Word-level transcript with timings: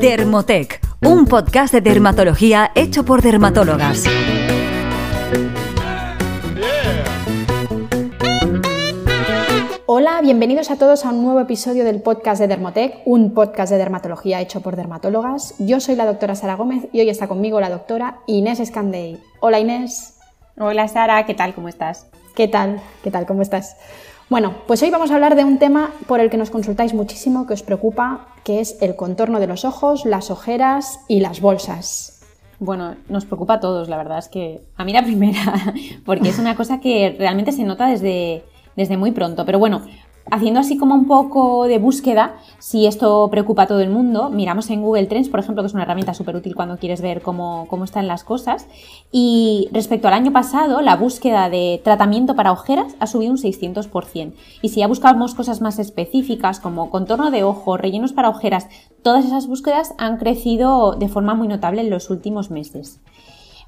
Dermotec, 0.00 0.80
un 1.02 1.26
podcast 1.26 1.74
de 1.74 1.82
dermatología 1.82 2.70
hecho 2.74 3.04
por 3.04 3.20
dermatólogas. 3.20 4.04
Hola, 9.84 10.22
bienvenidos 10.22 10.70
a 10.70 10.76
todos 10.76 11.04
a 11.04 11.10
un 11.10 11.22
nuevo 11.22 11.40
episodio 11.40 11.84
del 11.84 12.00
podcast 12.00 12.40
de 12.40 12.48
Dermotec, 12.48 13.02
un 13.04 13.34
podcast 13.34 13.70
de 13.70 13.76
dermatología 13.76 14.40
hecho 14.40 14.62
por 14.62 14.74
dermatólogas. 14.74 15.54
Yo 15.58 15.80
soy 15.80 15.96
la 15.96 16.06
doctora 16.06 16.34
Sara 16.34 16.54
Gómez 16.56 16.86
y 16.92 17.00
hoy 17.00 17.10
está 17.10 17.28
conmigo 17.28 17.60
la 17.60 17.68
doctora 17.68 18.20
Inés 18.26 18.58
Escandey. 18.58 19.18
Hola 19.40 19.60
Inés. 19.60 20.16
Hola 20.58 20.88
Sara, 20.88 21.26
¿qué 21.26 21.34
tal? 21.34 21.54
¿Cómo 21.54 21.68
estás? 21.68 22.06
¿Qué 22.34 22.48
tal? 22.48 22.80
¿Qué 23.04 23.10
tal? 23.10 23.26
¿Cómo 23.26 23.42
estás? 23.42 23.76
Bueno, 24.30 24.54
pues 24.68 24.80
hoy 24.84 24.90
vamos 24.90 25.10
a 25.10 25.16
hablar 25.16 25.34
de 25.34 25.44
un 25.44 25.58
tema 25.58 25.90
por 26.06 26.20
el 26.20 26.30
que 26.30 26.36
nos 26.36 26.50
consultáis 26.50 26.94
muchísimo, 26.94 27.48
que 27.48 27.54
os 27.54 27.64
preocupa, 27.64 28.28
que 28.44 28.60
es 28.60 28.80
el 28.80 28.94
contorno 28.94 29.40
de 29.40 29.48
los 29.48 29.64
ojos, 29.64 30.04
las 30.04 30.30
ojeras 30.30 31.00
y 31.08 31.18
las 31.18 31.40
bolsas. 31.40 32.22
Bueno, 32.60 32.94
nos 33.08 33.24
preocupa 33.24 33.54
a 33.54 33.60
todos, 33.60 33.88
la 33.88 33.96
verdad 33.96 34.18
es 34.18 34.28
que 34.28 34.60
a 34.76 34.84
mí 34.84 34.92
la 34.92 35.02
primera, 35.02 35.74
porque 36.06 36.28
es 36.28 36.38
una 36.38 36.54
cosa 36.54 36.78
que 36.78 37.16
realmente 37.18 37.50
se 37.50 37.64
nota 37.64 37.88
desde, 37.88 38.44
desde 38.76 38.96
muy 38.96 39.10
pronto. 39.10 39.44
Pero 39.44 39.58
bueno, 39.58 39.82
haciendo 40.30 40.60
así 40.60 40.76
como 40.76 40.94
un 40.94 41.06
poco 41.06 41.66
de 41.66 41.78
búsqueda, 41.78 42.36
si 42.58 42.86
esto 42.86 43.28
preocupa 43.30 43.62
a 43.62 43.66
todo 43.66 43.80
el 43.80 43.90
mundo, 43.90 44.30
miramos 44.30 44.70
en 44.70 44.82
Google 44.82 45.06
Trends, 45.06 45.28
por 45.28 45.40
ejemplo, 45.40 45.62
que 45.62 45.68
es 45.68 45.74
una 45.74 45.82
herramienta 45.82 46.14
súper 46.14 46.36
útil 46.36 46.54
cuando 46.54 46.78
quieres 46.78 47.00
ver 47.00 47.22
cómo, 47.22 47.66
cómo, 47.68 47.84
están 47.84 48.06
las 48.06 48.24
cosas. 48.24 48.66
Y 49.10 49.68
respecto 49.72 50.08
al 50.08 50.14
año 50.14 50.32
pasado, 50.32 50.80
la 50.80 50.96
búsqueda 50.96 51.50
de 51.50 51.80
tratamiento 51.82 52.36
para 52.36 52.52
ojeras 52.52 52.94
ha 53.00 53.06
subido 53.06 53.32
un 53.32 53.38
600%. 53.38 54.32
Y 54.62 54.68
si 54.68 54.80
ya 54.80 54.86
buscamos 54.86 55.34
cosas 55.34 55.60
más 55.60 55.78
específicas 55.78 56.60
como 56.60 56.90
contorno 56.90 57.30
de 57.30 57.42
ojo, 57.42 57.76
rellenos 57.76 58.12
para 58.12 58.30
ojeras, 58.30 58.68
todas 59.02 59.24
esas 59.24 59.46
búsquedas 59.46 59.94
han 59.98 60.18
crecido 60.18 60.94
de 60.94 61.08
forma 61.08 61.34
muy 61.34 61.48
notable 61.48 61.80
en 61.80 61.90
los 61.90 62.10
últimos 62.10 62.50
meses. 62.50 63.00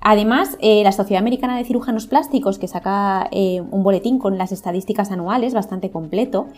Además, 0.05 0.59
eh, 0.61 0.83
la 0.83 0.91
Sociedad 0.91 1.23
Americana 1.23 1.57
de 1.57 1.65
Cirujanos 1.65 2.09
Plásticos, 2.09 2.59
que 2.59 2.67
saca 2.67 3.29
eh, 3.31 3.63
un 3.71 3.85
boletín 3.85 4.19
con 4.19 4.37
las 4.37 4.51
estadísticas 4.51 5.13
anuales 5.13 5.55
bastante 5.55 5.93
completo, 5.93 6.49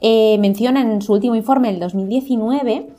eh, 0.00 0.38
menciona 0.38 0.80
en 0.80 1.02
su 1.02 1.12
último 1.12 1.34
informe, 1.34 1.70
el 1.70 1.80
2019, 1.80 2.90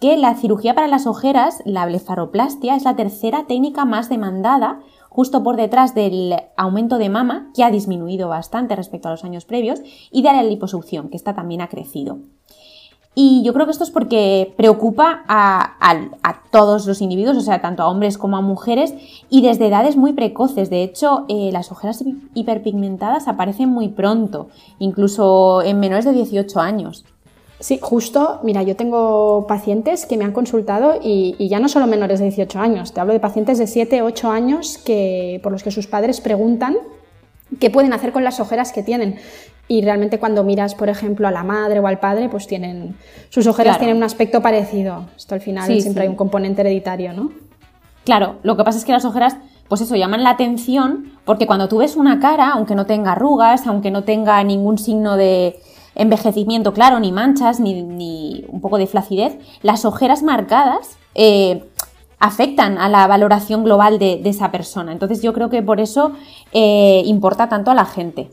que 0.00 0.16
la 0.16 0.34
cirugía 0.34 0.74
para 0.74 0.88
las 0.88 1.06
ojeras, 1.06 1.62
la 1.64 1.86
blefaroplastia, 1.86 2.74
es 2.74 2.82
la 2.82 2.96
tercera 2.96 3.46
técnica 3.46 3.84
más 3.84 4.08
demandada, 4.08 4.80
justo 5.08 5.44
por 5.44 5.56
detrás 5.56 5.94
del 5.94 6.34
aumento 6.56 6.98
de 6.98 7.08
mama, 7.08 7.52
que 7.54 7.62
ha 7.62 7.70
disminuido 7.70 8.28
bastante 8.28 8.74
respecto 8.74 9.06
a 9.06 9.12
los 9.12 9.22
años 9.22 9.44
previos, 9.44 9.80
y 10.10 10.22
de 10.22 10.32
la 10.32 10.42
liposucción, 10.42 11.10
que 11.10 11.16
esta 11.16 11.36
también 11.36 11.60
ha 11.60 11.68
crecido. 11.68 12.18
Y 13.14 13.42
yo 13.44 13.52
creo 13.52 13.66
que 13.66 13.72
esto 13.72 13.84
es 13.84 13.90
porque 13.90 14.52
preocupa 14.56 15.24
a, 15.28 15.70
todos 16.50 16.86
los 16.86 17.00
individuos, 17.00 17.36
o 17.36 17.40
sea, 17.40 17.60
tanto 17.60 17.82
a 17.82 17.88
hombres 17.88 18.16
como 18.16 18.36
a 18.36 18.40
mujeres, 18.40 18.94
y 19.28 19.42
desde 19.42 19.66
edades 19.66 19.96
muy 19.96 20.12
precoces. 20.12 20.70
De 20.70 20.82
hecho, 20.82 21.24
eh, 21.28 21.50
las 21.52 21.72
ojeras 21.72 22.04
hiperpigmentadas 22.34 23.26
aparecen 23.26 23.68
muy 23.68 23.88
pronto, 23.88 24.48
incluso 24.78 25.62
en 25.62 25.80
menores 25.80 26.04
de 26.04 26.12
18 26.12 26.60
años. 26.60 27.04
Sí, 27.60 27.78
justo, 27.80 28.40
mira, 28.42 28.62
yo 28.62 28.76
tengo 28.76 29.46
pacientes 29.46 30.06
que 30.06 30.16
me 30.16 30.24
han 30.24 30.32
consultado 30.32 30.96
y, 31.02 31.34
y, 31.38 31.48
ya 31.48 31.60
no 31.60 31.68
solo 31.68 31.86
menores 31.86 32.18
de 32.18 32.26
18 32.26 32.58
años, 32.58 32.92
te 32.92 33.00
hablo 33.00 33.12
de 33.12 33.20
pacientes 33.20 33.58
de 33.58 33.66
7, 33.66 34.02
8 34.02 34.30
años 34.30 34.78
que, 34.78 35.40
por 35.42 35.50
los 35.50 35.62
que 35.62 35.70
sus 35.70 35.86
padres 35.86 36.20
preguntan 36.20 36.76
qué 37.60 37.70
pueden 37.70 37.92
hacer 37.92 38.12
con 38.12 38.24
las 38.24 38.40
ojeras 38.40 38.72
que 38.72 38.82
tienen. 38.82 39.16
Y 39.66 39.82
realmente 39.82 40.18
cuando 40.18 40.44
miras, 40.44 40.74
por 40.74 40.88
ejemplo, 40.88 41.26
a 41.26 41.30
la 41.30 41.42
madre 41.42 41.80
o 41.80 41.86
al 41.86 41.98
padre, 41.98 42.28
pues 42.28 42.46
tienen, 42.46 42.96
sus 43.30 43.46
ojeras 43.46 43.78
tienen 43.78 43.96
un 43.96 44.02
aspecto 44.02 44.42
parecido. 44.42 45.06
Esto 45.16 45.34
al 45.34 45.40
final 45.40 45.80
siempre 45.80 46.02
hay 46.02 46.08
un 46.08 46.16
componente 46.16 46.60
hereditario, 46.60 47.12
¿no? 47.14 47.32
Claro, 48.04 48.36
lo 48.42 48.56
que 48.56 48.64
pasa 48.64 48.78
es 48.78 48.84
que 48.84 48.92
las 48.92 49.06
ojeras, 49.06 49.38
pues 49.68 49.80
eso, 49.80 49.96
llaman 49.96 50.22
la 50.22 50.30
atención 50.30 51.12
porque 51.24 51.46
cuando 51.46 51.68
tú 51.68 51.78
ves 51.78 51.96
una 51.96 52.20
cara, 52.20 52.50
aunque 52.50 52.74
no 52.74 52.84
tenga 52.84 53.12
arrugas, 53.12 53.66
aunque 53.66 53.90
no 53.90 54.04
tenga 54.04 54.42
ningún 54.44 54.76
signo 54.76 55.16
de 55.16 55.58
envejecimiento 55.94 56.74
claro, 56.74 57.00
ni 57.00 57.12
manchas, 57.12 57.60
ni, 57.60 58.44
un 58.48 58.60
poco 58.60 58.78
de 58.78 58.86
flacidez, 58.86 59.38
las 59.62 59.84
ojeras 59.84 60.22
marcadas 60.22 60.98
eh, 61.14 61.64
afectan 62.18 62.78
a 62.78 62.88
la 62.88 63.06
valoración 63.06 63.64
global 63.64 63.98
de, 63.98 64.20
esa 64.24 64.50
persona. 64.50 64.92
Entonces 64.92 65.22
yo 65.22 65.32
creo 65.32 65.50
que 65.50 65.62
por 65.62 65.80
eso 65.80 66.12
eh, 66.52 67.02
importa 67.06 67.48
tanto 67.48 67.70
a 67.70 67.74
la 67.74 67.84
gente. 67.84 68.30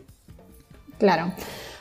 Claro. 1.01 1.31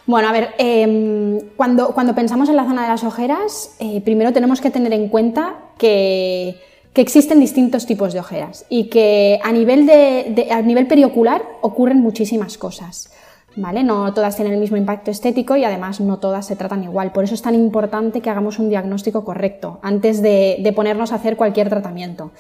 Bueno, 0.07 0.29
a 0.29 0.33
ver, 0.33 0.55
em, 0.57 1.39
cuando, 1.59 1.93
cuando, 1.93 2.15
pensamos 2.15 2.49
en 2.49 2.57
la 2.57 2.65
zona 2.65 2.85
de 2.85 2.89
las 2.89 3.05
ojeras, 3.05 3.77
eh, 3.79 4.01
primero 4.01 4.33
tenemos 4.33 4.63
que 4.63 4.71
tener 4.71 4.95
en 4.95 5.09
cuenta 5.09 5.57
que, 5.77 6.57
existen 6.95 7.39
distintos 7.41 7.87
tipos 7.87 8.13
de 8.13 8.21
ojeras 8.21 8.67
y 8.69 8.85
que 8.91 9.39
a 9.43 9.53
nivel, 9.53 9.87
de, 9.87 10.49
a 10.51 10.61
nivel 10.61 10.87
periocular 10.87 11.43
ocurren 11.63 11.99
muchísimas 12.01 12.59
cosas. 12.59 13.11
¿Vale? 13.57 13.83
No 13.83 14.13
todas 14.15 14.37
tienen 14.37 14.55
el 14.55 14.61
mismo 14.61 14.77
impacto 14.77 15.11
estético 15.11 15.57
y 15.57 15.65
además 15.65 16.01
no 16.01 16.19
todas 16.19 16.47
se 16.47 16.57
tratan 16.57 16.85
igual. 16.85 17.13
Por 17.13 17.25
eso 17.25 17.35
es 17.35 17.43
tan 17.43 17.55
importante 17.55 18.21
que 18.21 18.31
hagamos 18.31 18.59
un 18.59 18.69
diagnóstico 18.69 19.25
correcto 19.25 19.81
antes 19.83 20.23
de, 20.23 20.73
ponernos 20.77 21.13
a 21.13 21.17
hacer 21.17 21.37
cualquier 21.37 21.69
tratamiento. 21.69 22.33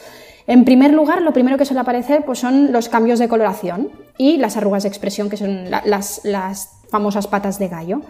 En 0.50 0.64
primer 0.64 0.92
lugar, 0.92 1.22
lo 1.22 1.32
primero 1.32 1.56
que 1.56 1.64
suele 1.64 1.78
aparecer 1.78 2.24
pues, 2.24 2.40
son 2.40 2.72
los 2.72 2.88
cambios 2.88 3.20
de 3.20 3.28
coloración 3.28 3.88
y 4.18 4.36
las 4.36 4.56
arrugas 4.56 4.82
de 4.82 4.88
expresión, 4.88 5.30
que 5.30 5.36
son 5.36 5.70
las, 5.70 6.22
famosas 6.90 7.28
patas 7.28 7.60
de 7.60 7.68
gallo. 7.68 8.00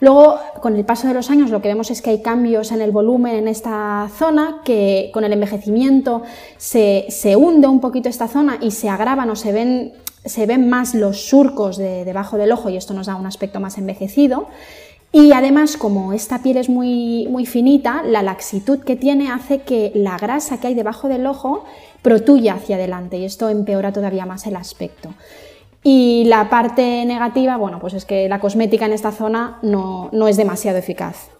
Luego, 0.00 0.38
con 0.60 0.76
el 0.76 0.84
paso 0.84 1.08
de 1.08 1.14
los 1.14 1.30
años, 1.30 1.48
lo 1.48 1.62
que 1.62 1.68
vemos 1.68 1.90
es 1.90 2.02
que 2.02 2.10
hay 2.10 2.20
cambios 2.20 2.70
en 2.70 2.82
el 2.82 2.90
volumen 2.90 3.34
en 3.34 3.48
esta 3.48 4.10
zona, 4.14 4.60
que 4.62 5.08
con 5.14 5.24
el 5.24 5.32
envejecimiento 5.32 6.20
se, 6.58 7.06
se 7.08 7.34
hunde 7.34 7.66
un 7.66 7.80
poquito 7.80 8.10
esta 8.10 8.28
zona 8.28 8.58
y 8.60 8.72
se 8.72 8.90
agravan 8.90 9.30
o 9.30 9.36
se 9.36 9.52
ven 9.52 9.94
se 10.26 10.44
ven 10.44 10.68
más 10.68 10.94
los 10.94 11.28
surcos 11.28 11.76
de 11.76 12.04
debajo 12.04 12.36
del 12.36 12.50
ojo 12.50 12.68
y 12.68 12.76
esto 12.76 12.92
nos 12.92 13.06
da 13.06 13.14
un 13.14 13.26
aspecto 13.26 13.60
más 13.60 13.78
envejecido. 13.78 14.48
Y 15.18 15.32
además, 15.32 15.78
como 15.78 16.12
esta 16.12 16.42
piel 16.42 16.58
es 16.58 16.68
muy, 16.68 17.26
muy 17.30 17.46
finita, 17.46 18.02
la 18.02 18.22
laxitud 18.22 18.80
que 18.80 18.96
tiene 18.96 19.30
hace 19.30 19.62
que 19.62 19.90
la 19.94 20.18
grasa 20.18 20.60
que 20.60 20.66
hay 20.66 20.74
debajo 20.74 21.08
del 21.08 21.26
ojo 21.26 21.64
protuya 22.02 22.52
hacia 22.52 22.76
adelante 22.76 23.16
y 23.16 23.24
esto 23.24 23.48
empeora 23.48 23.94
todavía 23.94 24.26
más 24.26 24.46
el 24.46 24.56
aspecto. 24.56 25.14
Y 25.82 26.24
la 26.26 26.50
parte 26.50 27.06
negativa, 27.06 27.56
bueno, 27.56 27.78
pues 27.80 27.94
es 27.94 28.04
que 28.04 28.28
la 28.28 28.40
cosmética 28.40 28.84
en 28.84 28.92
esta 28.92 29.10
zona 29.10 29.56
no, 29.62 30.10
no 30.12 30.28
es 30.28 30.36
demasiado 30.36 30.76
eficaz. 30.76 31.30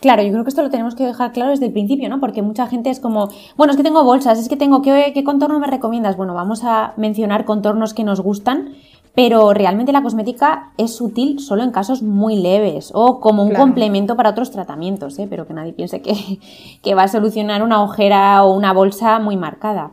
Claro, 0.00 0.22
yo 0.22 0.30
creo 0.30 0.44
que 0.44 0.50
esto 0.50 0.62
lo 0.62 0.70
tenemos 0.70 0.94
que 0.94 1.04
dejar 1.04 1.32
claro 1.32 1.50
desde 1.50 1.66
el 1.66 1.72
principio, 1.72 2.08
¿no? 2.08 2.20
Porque 2.20 2.42
mucha 2.42 2.68
gente 2.68 2.90
es 2.90 3.00
como, 3.00 3.30
bueno, 3.56 3.72
es 3.72 3.76
que 3.76 3.82
tengo 3.82 4.04
bolsas, 4.04 4.38
es 4.38 4.48
que 4.48 4.56
tengo, 4.56 4.82
¿qué, 4.82 5.10
qué 5.14 5.24
contorno 5.24 5.58
me 5.58 5.66
recomiendas? 5.66 6.16
Bueno, 6.16 6.32
vamos 6.32 6.62
a 6.62 6.92
mencionar 6.96 7.44
contornos 7.44 7.92
que 7.92 8.04
nos 8.04 8.20
gustan, 8.20 8.74
pero 9.16 9.54
realmente 9.54 9.92
la 9.92 10.02
cosmética 10.02 10.72
es 10.76 11.00
útil 11.00 11.40
solo 11.40 11.64
en 11.64 11.70
casos 11.70 12.02
muy 12.02 12.36
leves 12.36 12.90
o 12.92 13.18
como 13.18 13.42
un 13.42 13.54
complemento 13.54 14.14
para 14.14 14.28
otros 14.28 14.50
tratamientos, 14.50 15.18
¿eh? 15.18 15.26
pero 15.28 15.46
que 15.46 15.54
nadie 15.54 15.72
piense 15.72 16.02
que, 16.02 16.14
que, 16.82 16.94
va 16.94 17.04
a 17.04 17.08
solucionar 17.08 17.62
una 17.62 17.82
ojera 17.82 18.44
o 18.44 18.54
una 18.54 18.74
bolsa 18.74 19.18
muy 19.18 19.38
marcada. 19.38 19.92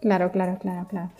Claro, 0.00 0.30
claro, 0.30 0.58
claro, 0.60 0.86
claro. 0.88 1.10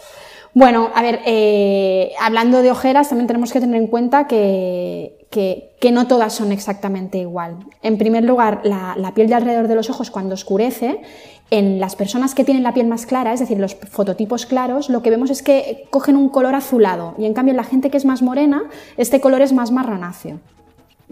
Bueno, 0.55 0.89
a 0.95 1.03
ver, 1.03 1.21
eh, 1.27 2.13
hablando 2.19 2.63
de 2.63 2.71
ojeras, 2.71 3.09
también 3.09 3.27
tenemos 3.27 3.53
que 3.53 3.61
tener 3.61 3.79
en 3.79 3.89
cuenta 3.89 4.27
que, 4.27 5.27
que, 5.31 5.93
no 5.93 6.07
todas 6.07 6.33
son 6.33 6.51
exactamente 6.51 7.19
igual. 7.19 7.59
En 7.83 7.99
primer 7.99 8.25
lugar, 8.25 8.63
la, 8.65 9.13
piel 9.15 9.29
de 9.29 9.35
alrededor 9.35 9.69
de 9.69 9.75
los 9.75 9.91
ojos 9.91 10.11
cuando 10.11 10.35
oscurece, 10.35 11.03
en 11.51 11.79
las 11.79 11.95
personas 11.95 12.35
que 12.35 12.45
tienen 12.45 12.63
la 12.63 12.75
piel 12.75 12.87
más 12.87 13.07
clara, 13.07 13.33
es 13.33 13.41
decir, 13.41 13.59
los 13.59 13.75
fototipos 13.75 14.47
claros, 14.47 14.89
lo 14.89 15.03
que 15.03 15.11
vemos 15.11 15.31
es 15.31 15.43
que 15.43 15.87
cogen 15.91 16.17
un 16.17 16.29
color 16.29 16.55
azulado 16.55 17.15
y 17.19 17.25
en 17.25 17.35
cambio 17.35 17.53
en 17.53 17.59
la 17.59 17.65
gente 17.65 17.91
que 17.91 17.97
es 17.97 18.05
más 18.05 18.23
morena, 18.23 18.65
este 18.97 19.21
color 19.21 19.43
es 19.43 19.53
más 19.53 19.71
marronáceo. 19.71 20.41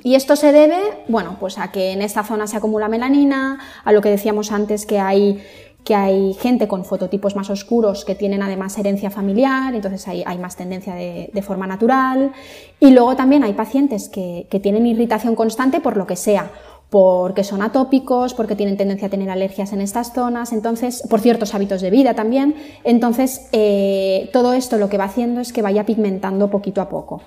Y 0.02 0.16
esto 0.16 0.34
se 0.34 0.50
debe, 0.50 0.78
bueno, 1.06 1.36
pues 1.38 1.56
a 1.56 1.70
que 1.70 1.92
en 1.92 2.02
esta 2.02 2.24
zona 2.24 2.48
se 2.48 2.56
acumula 2.56 2.88
melanina, 2.88 3.60
a 3.84 3.92
lo 3.92 4.02
que 4.02 4.10
decíamos 4.10 4.50
antes 4.50 4.86
que 4.86 4.98
hay 4.98 5.40
que 5.84 5.94
hay 5.94 6.32
gente 6.34 6.66
con 6.66 6.84
fototipos 6.84 7.36
más 7.36 7.50
oscuros 7.50 8.06
que 8.06 8.14
tienen 8.14 8.42
además 8.42 8.76
herencia 8.78 9.10
familiar, 9.10 9.74
entonces 9.74 10.08
hay, 10.08 10.24
hay 10.26 10.38
más 10.38 10.56
tendencia 10.56 10.94
de, 10.94 11.42
forma 11.42 11.66
natural. 11.66 12.32
Y 12.80 12.90
luego 12.90 13.16
también 13.16 13.44
hay 13.44 13.52
pacientes 13.52 14.08
que, 14.08 14.46
tienen 14.62 14.86
irritación 14.86 15.36
constante 15.36 15.80
por 15.80 15.98
lo 15.98 16.06
que 16.06 16.16
sea, 16.16 16.50
porque 16.94 17.42
son 17.42 17.60
atópicos, 17.60 18.34
porque 18.34 18.54
tienen 18.54 18.76
tendencia 18.76 19.08
a 19.08 19.10
tener 19.10 19.28
alergias 19.28 19.72
en 19.72 19.80
estas 19.80 20.12
zonas, 20.12 20.52
entonces, 20.52 21.02
por 21.10 21.18
ciertos 21.18 21.52
hábitos 21.52 21.80
de 21.80 21.90
vida 21.90 22.14
también. 22.14 22.54
Entonces, 22.84 23.48
eh, 23.50 24.30
todo 24.32 24.52
esto 24.52 24.78
lo 24.78 24.88
que 24.88 24.96
va 24.96 25.06
haciendo 25.06 25.40
es 25.40 25.52
que 25.52 25.60
vaya 25.60 25.84
pigmentando 25.86 26.50
poquito 26.50 26.80
a 26.80 26.88
poco. 26.88 27.20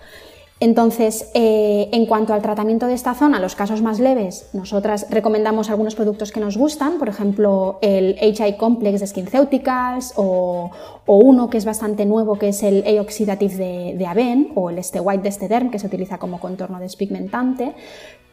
Entonces, 0.59 1.29
eh, 1.35 1.89
en 1.91 2.07
cuanto 2.07 2.33
al 2.33 2.41
tratamiento 2.41 2.87
de 2.87 2.93
esta 2.93 3.13
zona, 3.13 3.39
los 3.39 3.55
casos 3.55 3.81
más 3.83 3.99
leves, 3.99 4.49
nosotras 4.53 5.05
recomendamos 5.11 5.69
algunos 5.69 5.93
productos 5.93 6.31
que 6.31 6.39
nos 6.39 6.57
gustan, 6.57 6.97
por 6.97 7.09
ejemplo, 7.09 7.77
el 7.81 8.15
HI 8.19 8.53
Complex 8.57 9.01
de 9.01 9.07
SkinCeuticals 9.07 10.13
o, 10.15 10.71
uno 11.05 11.49
que 11.49 11.57
es 11.57 11.65
bastante 11.65 12.05
nuevo, 12.05 12.39
que 12.39 12.49
es 12.49 12.63
el 12.63 12.83
A-Oxidative 12.87 13.55
de, 13.55 13.95
de 13.97 14.05
Aven 14.07 14.51
o 14.55 14.69
el 14.69 14.79
Este 14.79 14.99
White 14.99 15.23
de 15.23 15.29
Estederm, 15.29 15.69
que 15.69 15.79
se 15.79 15.87
utiliza 15.87 16.17
como 16.17 16.39
contorno 16.39 16.79
despigmentante. 16.79 17.75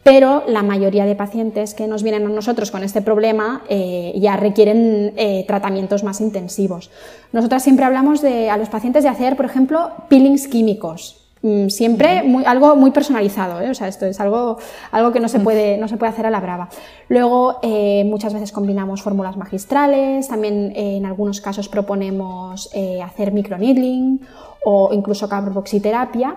Pero 0.04 0.44
la 0.46 0.62
mayoría 0.62 1.06
de 1.06 1.16
pacientes 1.16 1.74
que 1.74 1.88
nos 1.88 2.04
vienen 2.04 2.26
a 2.26 2.28
nosotros 2.28 2.70
con 2.70 2.84
este 2.84 3.00
problema 3.00 3.62
eh, 3.68 4.12
ya 4.16 4.36
requieren 4.36 5.14
eh, 5.16 5.44
tratamientos 5.48 6.04
más 6.04 6.20
intensivos. 6.20 6.90
Nosotras 7.32 7.62
siempre 7.62 7.86
hablamos 7.86 8.20
de, 8.20 8.50
a 8.50 8.58
los 8.58 8.68
pacientes 8.68 9.02
de 9.02 9.08
hacer, 9.08 9.34
por 9.34 9.46
ejemplo, 9.46 9.90
peelings 10.08 10.46
químicos. 10.46 11.22
Mm, 11.40 11.68
siempre 11.68 12.22
muy, 12.22 12.44
algo 12.44 12.76
muy 12.76 12.90
personalizado, 12.90 13.62
¿eh? 13.62 13.70
o 13.70 13.74
sea, 13.74 13.88
esto 13.88 14.04
es 14.04 14.20
algo, 14.20 14.58
algo 14.92 15.10
que 15.10 15.20
no 15.20 15.28
se, 15.28 15.40
puede, 15.40 15.78
no 15.78 15.88
se 15.88 15.96
puede 15.96 16.12
hacer 16.12 16.26
a 16.26 16.30
la 16.30 16.40
brava. 16.40 16.68
Luego, 17.08 17.60
muchas 18.04 18.34
veces 18.34 18.52
combinamos 18.52 19.02
fórmulas 19.02 19.38
magistrales, 19.38 20.28
también 20.28 20.72
en 20.76 21.06
algunos 21.06 21.40
casos 21.40 21.68
proponemos 21.68 22.70
hacer 23.02 23.32
microneedling 23.32 24.20
o 24.64 24.90
incluso 24.92 25.28
carboxiterapia. 25.28 26.34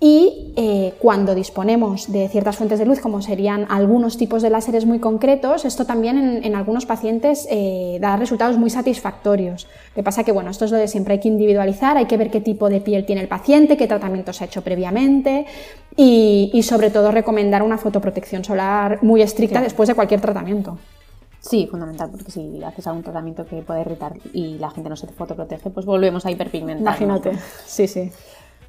Y 0.00 0.52
eh, 0.56 0.94
cuando 0.98 1.34
disponemos 1.34 2.10
de 2.10 2.28
ciertas 2.28 2.56
fuentes 2.56 2.78
de 2.78 2.84
luz, 2.84 3.00
como 3.00 3.22
serían 3.22 3.66
algunos 3.70 4.18
tipos 4.18 4.42
de 4.42 4.50
láseres 4.50 4.86
muy 4.86 4.98
concretos, 4.98 5.64
esto 5.64 5.86
también 5.86 6.42
en, 6.44 6.54
algunos 6.54 6.84
pacientes 6.84 7.46
eh, 7.50 7.98
da 8.00 8.16
resultados 8.16 8.58
muy 8.58 8.70
satisfactorios. 8.70 9.66
Lo 9.90 9.94
que 9.94 10.02
pasa 10.02 10.24
que, 10.24 10.32
bueno, 10.32 10.50
esto 10.50 10.64
es 10.64 10.72
lo 10.72 10.78
de 10.78 10.88
siempre, 10.88 11.14
hay 11.14 11.20
que 11.20 11.28
individualizar, 11.28 11.96
hay 11.96 12.06
que 12.06 12.16
ver 12.16 12.30
qué 12.30 12.40
tipo 12.40 12.68
de 12.68 12.80
piel 12.80 13.06
tiene 13.06 13.22
el 13.22 13.28
paciente, 13.28 13.76
qué 13.76 13.86
tratamiento 13.86 14.32
se 14.32 14.44
ha 14.44 14.46
hecho 14.46 14.62
previamente 14.62 15.46
y, 15.96 16.60
sobre 16.64 16.90
todo 16.90 17.10
recomendar 17.10 17.62
una 17.62 17.78
fotoprotección 17.78 18.44
solar 18.44 18.98
muy 19.02 19.22
estricta 19.22 19.60
después 19.60 19.88
de 19.88 19.94
cualquier 19.94 20.20
tratamiento. 20.20 20.76
Sí, 21.40 21.68
fundamental, 21.70 22.10
porque 22.10 22.32
si 22.32 22.62
haces 22.64 22.86
algún 22.86 23.02
tratamiento 23.02 23.44
que 23.46 23.56
puede 23.62 23.82
irritar 23.82 24.14
y 24.32 24.56
la 24.58 24.70
gente 24.70 24.88
no 24.88 24.96
se 24.96 25.06
fotoprotege, 25.08 25.70
pues 25.70 25.84
volvemos 25.84 26.24
a 26.24 26.30
hiperpigmentar. 26.30 27.00
Imagínate, 27.02 27.38
sí, 27.66 27.86
sí. 27.86 28.10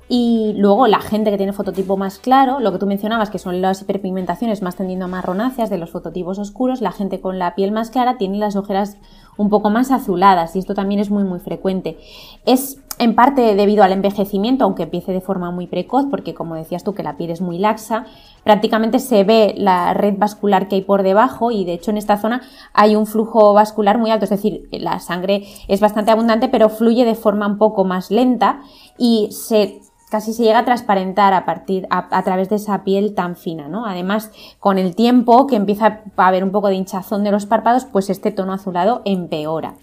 Y 0.08 0.54
luego 0.56 0.88
la 0.88 1.00
gente 1.00 1.32
que 1.32 1.38
tiene 1.38 1.52
fototipo 1.52 1.98
más 1.98 2.20
claro, 2.20 2.60
lo 2.60 2.72
que 2.72 2.78
tú 2.78 2.86
mencionabas, 2.86 3.32
que 3.32 3.40
son 3.40 3.62
las 3.62 3.82
hiperpigmentaciones 3.82 4.62
más 4.62 4.76
tendiendo 4.76 5.06
a 5.06 5.08
marronáceas 5.08 5.72
de 5.72 5.80
los 5.80 5.90
fototipos 5.90 6.38
oscuros, 6.38 6.82
la 6.82 6.92
gente 6.92 7.22
con 7.22 7.40
la 7.40 7.56
piel 7.56 7.72
más 7.72 7.90
clara 7.90 8.18
tiene 8.18 8.38
las 8.38 8.56
ojeras 8.56 8.98
un 9.38 9.50
poco 9.50 9.70
más 9.70 9.92
azuladas 9.92 10.56
y 10.56 10.60
esto 10.60 10.76
también 10.76 11.02
es 11.02 11.10
muy 11.10 11.24
muy 11.24 11.40
frecuente. 11.40 11.98
Es 12.46 12.80
en 13.00 13.16
parte 13.16 13.56
debido 13.56 13.84
al 13.84 13.92
envejecimiento, 13.92 14.64
aunque 14.64 14.84
empiece 14.84 15.12
de 15.12 15.22
forma 15.22 15.52
muy 15.52 15.68
precoz, 15.68 16.06
porque 16.10 16.34
como 16.34 16.56
decías 16.56 16.84
tú 16.84 16.94
que 16.94 17.04
la 17.04 17.18
piel 17.18 17.32
es 17.32 17.42
muy 17.42 17.58
laxa, 17.58 18.06
prácticamente 18.44 19.00
se 19.00 19.24
ve 19.24 19.54
la 19.58 19.94
red 19.94 20.14
vascular 20.18 20.68
que 20.68 20.76
hay 20.76 20.82
por 20.82 21.04
debajo 21.04 21.52
y 21.52 21.66
de 21.66 21.74
hecho 21.74 21.92
en 21.92 21.98
esta 21.98 22.18
zona 22.18 22.42
hay 22.74 22.96
un 22.96 23.08
flujo 23.08 23.54
vascular 23.54 23.98
muy 23.98 24.12
alto, 24.12 24.26
es 24.26 24.30
decir, 24.30 24.70
la 24.72 25.00
sangre 25.00 25.46
es 25.68 25.82
bastante 25.82 26.12
abundante 26.12 26.48
pero 26.48 26.70
fluye 26.70 27.06
de 27.06 27.16
forma 27.16 27.48
un 27.48 27.58
poco 27.58 27.84
más 27.84 28.12
lenta 28.12 28.62
y 28.98 29.30
se 29.32 29.82
casi 30.16 30.32
se 30.32 30.44
llega 30.44 30.60
a 30.60 30.64
transparentar 30.64 31.34
a 31.34 31.44
partir 31.44 31.88
a, 31.90 32.24
través 32.24 32.48
de 32.48 32.56
esa 32.56 32.86
piel 32.86 33.14
tan 33.16 33.36
fina, 33.36 33.68
¿no? 33.68 33.86
Además, 33.86 34.32
con 34.62 34.78
el 34.78 34.96
tiempo 34.96 35.46
que 35.46 35.58
empieza 35.58 36.04
a 36.16 36.28
haber 36.28 36.46
un 36.46 36.52
poco 36.52 36.70
de 36.70 36.76
hinchazón 36.76 37.26
de 37.26 37.32
los 37.32 37.46
párpados, 37.46 37.84
pues 37.84 38.10
este 38.10 38.32
tono 38.32 38.54
azulado 38.54 39.02
empeora. 39.04 39.74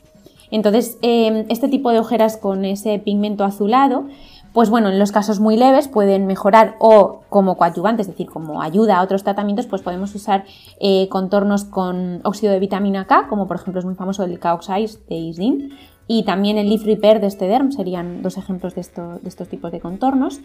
Entonces, 0.51 0.97
em, 1.03 1.45
este 1.51 1.69
tipo 1.69 1.91
de 1.91 1.99
ojeras 1.99 2.39
con 2.39 2.65
ese 2.65 2.99
pigmento 2.99 3.45
azulado, 3.45 4.07
pues 4.55 4.71
bueno, 4.71 4.89
en 4.89 4.99
los 4.99 5.13
casos 5.13 5.39
muy 5.39 5.59
leves 5.59 5.87
pueden 5.87 6.27
mejorar 6.27 6.77
o 6.79 7.21
como 7.29 7.59
coadyuvante, 7.59 8.01
es 8.01 8.09
decir, 8.09 8.31
como 8.31 8.63
ayuda 8.63 8.97
a 8.97 9.03
otros 9.03 9.25
tratamientos, 9.25 9.67
pues 9.67 9.83
podemos 9.83 10.15
usar 10.15 10.47
eh, 10.81 11.11
contornos 11.11 11.65
con 11.65 12.23
óxido 12.25 12.55
de 12.55 12.59
vitamina 12.59 13.07
K, 13.07 13.29
como 13.29 13.47
por 13.47 13.57
ejemplo 13.57 13.81
es 13.81 13.85
muy 13.85 13.97
famoso 13.97 14.25
el 14.25 14.39
K-Oxides 14.39 15.07
de 15.09 15.15
Isdin, 15.15 15.73
y 16.07 16.25
también 16.25 16.59
el 16.59 16.69
Leaf 16.69 16.85
Repair 16.85 17.21
de 17.21 17.27
este 17.27 17.47
derm 17.47 17.73
serían 17.73 18.23
dos 18.23 18.37
ejemplos 18.37 18.75
de, 18.75 18.81
estos 18.81 19.49
tipos 19.49 19.73
de 19.73 19.81
contornos. 19.81 20.41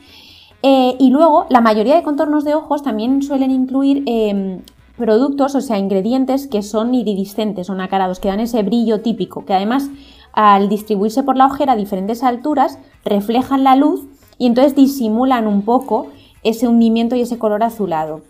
Eh, 0.63 0.95
y 0.99 1.09
luego, 1.09 1.45
la 1.49 1.61
mayoría 1.61 1.95
de 1.95 2.03
contornos 2.03 2.43
de 2.43 2.55
ojos 2.55 2.83
también 2.83 3.21
suelen 3.21 3.51
incluir 3.51 4.03
em, 4.05 4.61
productos, 4.97 5.55
o 5.55 5.61
sea, 5.61 5.77
ingredientes 5.77 6.47
que 6.47 6.63
son 6.63 6.95
iridiscentes 6.95 7.69
o 7.69 7.75
nacarados, 7.75 8.19
que 8.19 8.29
dan 8.29 8.39
ese 8.39 8.63
brillo 8.63 9.01
típico, 9.01 9.45
que 9.45 9.53
además 9.53 9.89
al 10.33 10.69
distribuirse 10.69 11.23
por 11.23 11.35
la 11.35 11.47
ojera 11.47 11.73
a 11.73 11.75
diferentes 11.75 12.23
alturas, 12.23 12.79
reflejan 13.03 13.63
la 13.63 13.75
luz 13.75 14.05
y 14.37 14.45
entonces 14.45 14.75
disimulan 14.75 15.47
un 15.47 15.63
poco 15.63 16.07
ese 16.43 16.67
hundimiento 16.67 17.15
y 17.15 17.21
ese 17.21 17.39
color 17.39 17.63
azulado. 17.63 18.21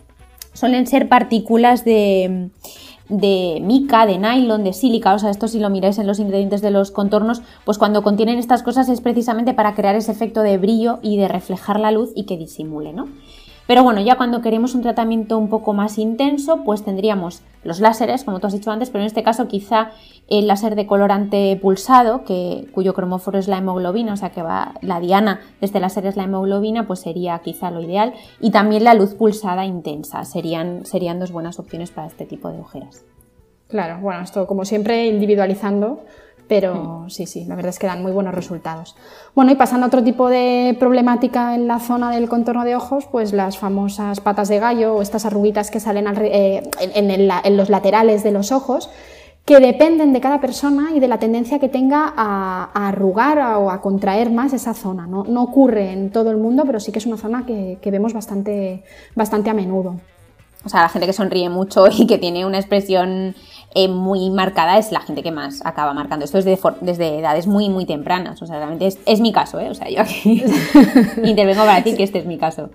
Suelen 0.53 0.87
ser 0.87 1.09
partículas 1.09 1.85
de 1.85 2.49
de 3.09 3.59
mica, 3.61 4.05
de 4.05 4.17
nylon, 4.17 4.63
de 4.63 4.73
sílica, 4.73 5.13
o 5.13 5.19
sea, 5.19 5.29
esto 5.29 5.47
si 5.47 5.59
lo 5.59 5.69
miráis 5.69 5.97
en 5.97 6.07
los 6.07 6.19
ingredientes 6.19 6.61
de 6.61 6.71
los 6.71 6.91
contornos, 6.91 7.41
pues 7.65 7.77
cuando 7.77 8.03
contienen 8.03 8.37
estas 8.37 8.63
cosas 8.63 8.89
es 8.89 9.01
precisamente 9.01 9.53
para 9.53 9.75
crear 9.75 9.95
ese 9.95 10.11
efecto 10.11 10.41
de 10.41 10.57
brillo 10.57 10.99
y 11.01 11.17
de 11.17 11.27
reflejar 11.27 11.79
la 11.79 11.91
luz 11.91 12.11
y 12.15 12.25
que 12.25 12.37
disimule, 12.37 12.93
¿no? 12.93 13.07
Pero 13.67 13.83
bueno, 13.83 13.99
ya 14.01 14.15
cuando 14.15 14.41
queremos 14.41 14.73
un 14.75 14.81
tratamiento 14.81 15.37
un 15.37 15.49
poco 15.49 15.73
más 15.73 15.97
intenso, 15.97 16.63
pues 16.63 16.83
tendríamos 16.83 17.41
los 17.63 17.81
láseres, 17.81 18.23
como 18.23 18.39
tú 18.39 18.47
has 18.47 18.53
dicho 18.53 18.71
antes, 18.71 18.89
pero 18.89 19.01
en 19.01 19.07
este 19.07 19.23
caso 19.23 19.49
quizá 19.49 19.91
el 20.29 20.47
láser 20.47 20.75
de 20.75 20.87
colorante 20.87 21.57
pulsado, 21.61 22.23
que, 22.23 22.67
cuyo 22.71 22.93
cromóforo 22.93 23.37
es 23.37 23.49
la 23.49 23.57
hemoglobina, 23.57 24.13
o 24.13 24.17
sea 24.17 24.29
que 24.29 24.41
va 24.41 24.75
la 24.81 25.01
diana 25.01 25.41
de 25.59 25.65
este 25.65 25.81
láser 25.81 26.05
es 26.05 26.15
la 26.15 26.23
hemoglobina, 26.23 26.87
pues 26.87 27.01
sería 27.01 27.37
quizá 27.39 27.69
lo 27.69 27.81
ideal. 27.81 28.13
Y 28.39 28.51
también 28.51 28.85
la 28.85 28.93
luz 28.93 29.15
pulsada 29.15 29.65
intensa, 29.65 30.23
serían, 30.23 30.85
serían 30.85 31.19
dos 31.19 31.31
buenas 31.31 31.59
opciones 31.59 31.91
para 31.91 32.07
este 32.07 32.25
tipo 32.25 32.49
de 32.49 32.59
ojeras. 32.59 33.03
Claro, 33.67 33.99
bueno, 33.99 34.21
esto 34.21 34.47
como 34.47 34.63
siempre 34.63 35.07
individualizando 35.07 36.05
pero 36.47 37.05
sí, 37.09 37.25
sí, 37.25 37.45
la 37.45 37.55
verdad 37.55 37.69
es 37.69 37.79
que 37.79 37.87
dan 37.87 38.01
muy 38.01 38.11
buenos 38.11 38.33
resultados. 38.33 38.95
Bueno, 39.35 39.51
y 39.51 39.55
pasando 39.55 39.85
a 39.85 39.87
otro 39.87 40.03
tipo 40.03 40.29
de 40.29 40.75
problemática 40.79 41.55
en 41.55 41.67
la 41.67 41.79
zona 41.79 42.11
del 42.11 42.29
contorno 42.29 42.63
de 42.63 42.75
ojos, 42.75 43.05
pues 43.11 43.33
las 43.33 43.57
famosas 43.57 44.21
patas 44.21 44.47
de 44.47 44.59
gallo 44.59 44.95
o 44.95 45.01
estas 45.01 45.25
arruguitas 45.25 45.71
que 45.71 45.79
salen 45.79 46.07
eh, 46.21 46.69
en, 46.79 47.57
los 47.57 47.69
laterales 47.69 48.23
de 48.23 48.31
los 48.31 48.51
ojos, 48.51 48.89
que 49.45 49.59
dependen 49.59 50.13
de 50.13 50.21
cada 50.21 50.41
persona 50.41 50.91
y 50.93 50.99
de 50.99 51.07
la 51.07 51.19
tendencia 51.19 51.59
que 51.59 51.69
tenga 51.69 52.13
a, 52.15 52.69
arrugar 52.73 53.39
o 53.57 53.71
a 53.71 53.81
contraer 53.81 54.31
más 54.31 54.53
esa 54.53 54.73
zona. 54.73 55.07
¿no? 55.07 55.21
ocurre 55.41 55.91
en 55.91 56.11
todo 56.11 56.31
el 56.31 56.37
mundo, 56.37 56.63
pero 56.65 56.79
sí 56.79 56.91
que 56.91 56.99
es 56.99 57.05
una 57.05 57.17
zona 57.17 57.45
que, 57.45 57.79
vemos 57.91 58.13
bastante, 58.13 58.83
bastante 59.15 59.49
a 59.49 59.53
menudo. 59.53 59.95
O 60.65 60.69
sea, 60.69 60.81
la 60.81 60.89
gente 60.89 61.07
que 61.07 61.13
sonríe 61.13 61.49
mucho 61.49 61.85
y 61.89 62.07
que 62.07 62.17
tiene 62.17 62.45
una 62.45 62.57
expresión 62.57 63.35
eh, 63.77 63.87
muy 63.87 64.31
marcada 64.31 64.79
es 64.79 64.91
la 64.91 65.01
gente 65.01 65.21
que 65.21 65.31
más 65.31 65.63
acaba 65.63 65.93
marcando. 65.93 66.25
Esto 66.25 66.39
es 66.39 66.45
desde 66.45 67.19
edades 67.19 67.45
muy, 67.45 67.69
muy 67.69 67.85
tempranas. 67.85 68.41
O 68.41 68.47
sea, 68.47 68.57
realmente 68.57 68.87
es, 68.87 68.97
es 69.05 69.19
mi 69.19 69.31
caso, 69.31 69.59
¿eh? 69.59 69.69
O 69.69 69.75
sea, 69.75 69.87
yo 69.87 70.01
aquí 70.01 70.43
intervengo 71.23 71.61
para 71.61 71.75
decir 71.75 71.95
que 71.95 72.01
este 72.01 72.17
es 72.17 72.25
mi 72.25 72.39
caso. 72.39 72.71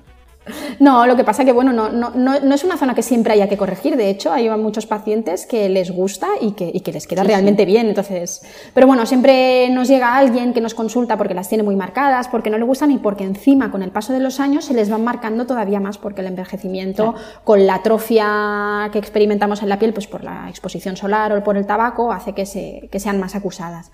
No, 0.80 1.06
lo 1.06 1.16
que 1.16 1.24
pasa 1.24 1.44
que 1.44 1.52
bueno, 1.52 1.72
no, 1.72 1.90
no, 1.90 2.10
no, 2.10 2.54
es 2.54 2.64
una 2.64 2.76
zona 2.76 2.94
que 2.94 3.02
siempre 3.02 3.34
haya 3.34 3.48
que 3.48 3.56
corregir. 3.56 3.96
De 3.96 4.10
hecho, 4.10 4.32
hay 4.32 4.48
muchos 4.50 4.86
pacientes 4.86 5.46
que 5.46 5.68
les 5.68 5.90
gusta 5.90 6.28
y 6.40 6.52
que, 6.52 6.70
y 6.72 6.80
que 6.80 6.92
les 6.92 7.06
queda 7.06 7.22
realmente 7.22 7.64
bien. 7.64 7.88
Entonces, 7.88 8.42
pero 8.74 8.86
bueno, 8.86 9.06
siempre 9.06 9.68
nos 9.70 9.88
llega 9.88 10.16
alguien 10.16 10.52
que 10.52 10.60
nos 10.60 10.74
consulta 10.74 11.16
porque 11.16 11.34
las 11.34 11.48
tiene 11.48 11.62
muy 11.62 11.76
marcadas, 11.76 12.28
porque 12.28 12.50
no 12.50 12.58
le 12.58 12.64
gustan 12.64 12.90
y 12.90 12.98
porque 12.98 13.24
encima 13.24 13.70
con 13.70 13.82
el 13.82 13.90
paso 13.90 14.12
de 14.12 14.20
los 14.20 14.40
años 14.40 14.64
se 14.64 14.74
les 14.74 14.90
van 14.90 15.04
marcando 15.04 15.46
todavía 15.46 15.80
más 15.80 15.98
porque 15.98 16.20
el 16.20 16.26
envejecimiento 16.28 17.14
con 17.44 17.66
la 17.66 17.76
atrofia 17.76 18.90
que 18.92 18.98
experimentamos 18.98 19.62
en 19.62 19.68
la 19.68 19.78
piel, 19.78 19.92
pues 19.92 20.06
por 20.06 20.24
la 20.24 20.48
exposición 20.48 20.96
solar 20.96 21.32
o 21.32 21.42
por 21.44 21.56
el 21.56 21.66
tabaco, 21.66 22.12
hace 22.12 22.32
que, 22.32 22.46
se, 22.46 22.88
que 22.90 22.98
sean 22.98 23.20
más 23.20 23.34
acusadas. 23.34 23.90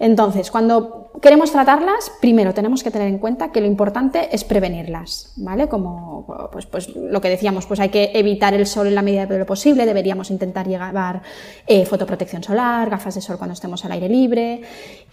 Entonces, 0.00 0.50
cuando 0.50 1.10
queremos 1.20 1.52
tratarlas, 1.52 2.10
primero 2.22 2.54
tenemos 2.54 2.82
que 2.82 2.90
tener 2.90 3.08
en 3.08 3.18
cuenta 3.18 3.52
que 3.52 3.60
lo 3.60 3.66
importante 3.66 4.34
es 4.34 4.44
prevenirlas, 4.44 5.34
¿vale? 5.36 5.68
Como 5.68 6.24
pues, 6.50 6.64
pues 6.64 6.96
lo 6.96 7.20
que 7.20 7.28
decíamos, 7.28 7.66
pues 7.66 7.80
hay 7.80 7.90
que 7.90 8.10
evitar 8.14 8.54
el 8.54 8.66
sol 8.66 8.86
en 8.86 8.94
la 8.94 9.02
medida 9.02 9.26
de 9.26 9.38
lo 9.38 9.44
posible, 9.44 9.84
deberíamos 9.84 10.30
intentar 10.30 10.66
llevar 10.66 11.20
eh, 11.66 11.84
fotoprotección 11.84 12.42
solar, 12.42 12.88
gafas 12.88 13.14
de 13.14 13.20
sol 13.20 13.36
cuando 13.36 13.52
estemos 13.52 13.84
al 13.84 13.92
aire 13.92 14.08
libre. 14.08 14.62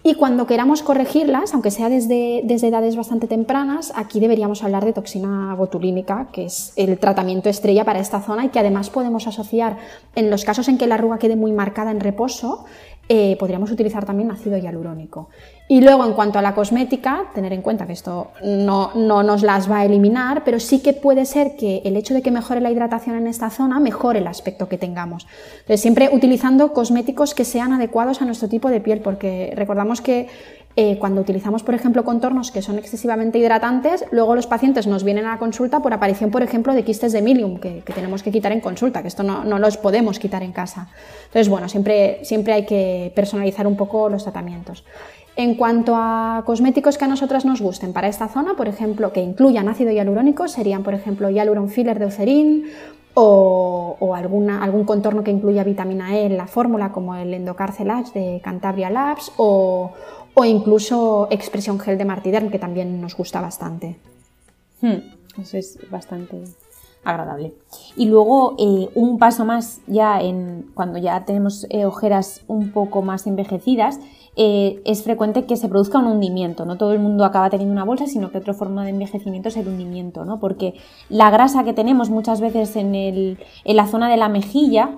Y 0.04 0.14
cuando 0.14 0.48
queramos 0.48 0.84
corregirlas, 0.84 1.54
aunque 1.54 1.70
sea 1.70 1.90
desde, 1.90 2.42
desde 2.46 2.68
edades 2.68 2.96
bastante 2.96 3.28
tempranas, 3.28 3.92
aquí 3.94 4.22
deberíamos 4.22 4.64
hablar 4.64 4.86
de 4.86 4.94
toxina 4.94 5.54
botulínica, 5.56 6.30
que 6.32 6.46
es 6.46 6.72
el 6.78 6.98
tratamiento 6.98 7.50
estrella 7.50 7.84
para 7.84 8.00
esta 8.00 8.22
zona 8.22 8.46
y 8.46 8.50
que 8.50 8.60
además 8.60 8.90
podemos 8.90 9.28
asociar 9.28 9.76
en 10.16 10.30
los 10.30 10.46
casos 10.46 10.70
en 10.70 10.78
que 10.78 10.88
la 10.88 10.96
arruga 10.96 11.18
quede 11.18 11.36
muy 11.36 11.52
marcada 11.52 11.92
en 11.92 12.00
reposo, 12.00 12.64
eh, 13.10 13.38
podríamos 13.40 13.72
utilizar 13.72 14.06
también 14.06 14.32
ácido 14.32 14.58
hialurónico. 14.58 15.30
Y 15.70 15.82
luego, 15.82 16.06
en 16.06 16.14
cuanto 16.14 16.40
a 16.40 16.42
la 16.42 16.54
cosmética, 16.54 17.26
tener 17.34 17.54
en 17.54 17.62
cuenta 17.62 17.88
que 17.88 17.94
esto 17.94 18.32
no, 18.44 18.92
no, 18.96 19.24
nos 19.24 19.44
las 19.44 19.70
va 19.70 19.80
a 19.80 19.86
eliminar, 19.86 20.44
pero 20.44 20.60
sí 20.60 20.80
que 20.80 20.94
puede 20.94 21.26
ser 21.26 21.56
que 21.56 21.82
el 21.86 21.96
hecho 21.96 22.14
de 22.14 22.22
que 22.22 22.32
mejore 22.32 22.62
la 22.62 22.72
hidratación 22.72 23.16
en 23.16 23.28
esta 23.28 23.50
zona 23.50 23.80
mejore 23.80 24.20
el 24.20 24.28
aspecto 24.28 24.68
que 24.68 24.78
tengamos. 24.78 25.28
Entonces, 25.60 25.82
siempre 25.82 26.10
utilizando 26.12 26.74
cosméticos 26.74 27.34
que 27.34 27.46
sean 27.46 27.74
adecuados 27.74 28.22
a 28.22 28.26
nuestro 28.26 28.50
tipo 28.50 28.70
de 28.70 28.82
piel, 28.82 29.00
porque 29.00 29.54
recordamos 29.56 30.02
que 30.02 30.28
eh, 30.80 31.00
cuando 31.00 31.22
utilizamos, 31.22 31.64
por 31.64 31.74
ejemplo, 31.74 32.06
contornos 32.06 32.52
que 32.52 32.62
son 32.62 32.78
excesivamente 32.78 33.40
hidratantes, 33.40 34.06
luego 34.12 34.36
los 34.36 34.46
pacientes 34.46 34.86
nos 34.86 35.04
vienen 35.04 35.26
a 35.26 35.32
la 35.32 35.40
consulta 35.40 35.80
por 35.80 35.92
aparición, 35.92 36.30
por 36.30 36.44
ejemplo, 36.44 36.76
de 36.76 36.84
quistes 36.84 37.14
de 37.14 37.24
milium, 37.24 37.58
que, 37.58 37.82
tenemos 37.96 38.22
que 38.22 38.32
quitar 38.32 38.52
en 38.52 38.62
consulta, 38.62 39.02
que 39.02 39.08
esto 39.08 39.24
no, 39.24 39.44
no, 39.44 39.58
los 39.58 39.76
podemos 39.78 40.20
quitar 40.20 40.44
en 40.44 40.52
casa. 40.52 40.90
Entonces, 41.26 41.50
bueno, 41.50 41.68
siempre, 41.68 42.20
siempre 42.24 42.54
hay 42.54 42.68
que 42.68 43.12
personalizar 43.16 43.66
un 43.66 43.76
poco 43.76 44.08
los 44.08 44.22
tratamientos. 44.22 44.84
En 45.36 45.56
cuanto 45.56 45.96
a 45.96 46.44
cosméticos 46.46 47.00
que 47.00 47.06
a 47.06 47.08
nosotras 47.08 47.44
nos 47.44 47.60
gusten 47.60 47.92
para 47.92 48.08
esta 48.08 48.28
zona, 48.28 48.54
por 48.56 48.68
ejemplo, 48.68 49.12
que 49.12 49.22
incluyan 49.22 49.70
ácido 49.70 49.90
hialurónico, 49.92 50.48
serían, 50.48 50.84
por 50.84 50.94
ejemplo, 50.94 51.32
Hyaluron 51.32 51.70
Filler 51.70 51.98
de 51.98 52.06
Eucerin 52.06 52.66
o, 53.20 54.14
alguna, 54.16 54.64
algún 54.64 54.84
contorno 54.86 55.24
que 55.24 55.32
incluya 55.32 55.64
vitamina 55.64 56.16
E 56.16 56.26
en 56.26 56.38
la 56.38 56.46
fórmula, 56.46 56.92
como 56.92 57.16
el 57.16 57.34
Endocarcelage 57.34 58.12
de 58.14 58.42
Cantabria 58.44 58.92
Labs, 58.92 59.32
o, 59.38 59.92
incluso 60.46 61.28
Expresión 61.32 61.80
Gel 61.80 61.98
de 61.98 62.06
Martiderm, 62.06 62.50
que 62.50 62.60
también 62.60 63.02
nos 63.02 63.16
gusta 63.16 63.42
bastante. 63.42 63.98
Hmm, 64.82 65.42
eso 65.42 65.58
es 65.58 65.80
bastante 65.90 66.44
agradable. 67.04 67.54
Y 67.96 68.06
luego 68.06 68.56
eh, 68.58 68.90
un 68.94 69.18
paso 69.18 69.46
más 69.46 69.82
ya 69.88 70.22
en 70.22 70.70
cuando 70.74 71.00
ya 71.00 71.26
tenemos 71.26 71.66
eh, 71.70 71.86
ojeras 71.86 72.42
un 72.48 72.72
poco 72.72 73.02
más 73.02 73.28
envejecidas, 73.28 74.00
eh, 74.36 74.82
es 74.86 75.04
frecuente 75.04 75.46
que 75.46 75.56
se 75.56 75.70
produzca 75.70 75.98
un 76.00 76.08
hundimiento. 76.08 76.66
No 76.66 76.78
todo 76.78 76.92
el 76.92 77.00
mundo 77.00 77.26
acaba 77.26 77.50
teniendo 77.50 77.74
una 77.74 77.86
bolsa, 77.86 78.06
sino 78.08 78.30
que 78.30 78.38
otra 78.38 78.54
forma 78.54 78.84
de 78.84 78.92
envejecimiento 78.92 79.50
es 79.50 79.58
el 79.58 79.68
hundimiento, 79.68 80.26
¿no? 80.26 80.40
Porque 80.40 80.76
la 81.10 81.32
grasa 81.32 81.64
que 81.64 81.74
tenemos 81.74 82.10
muchas 82.10 82.42
veces 82.42 82.76
en, 82.76 82.94
en 82.94 83.38
la 83.64 83.88
zona 83.88 84.10
de 84.10 84.18
la 84.18 84.30
mejilla 84.30 84.92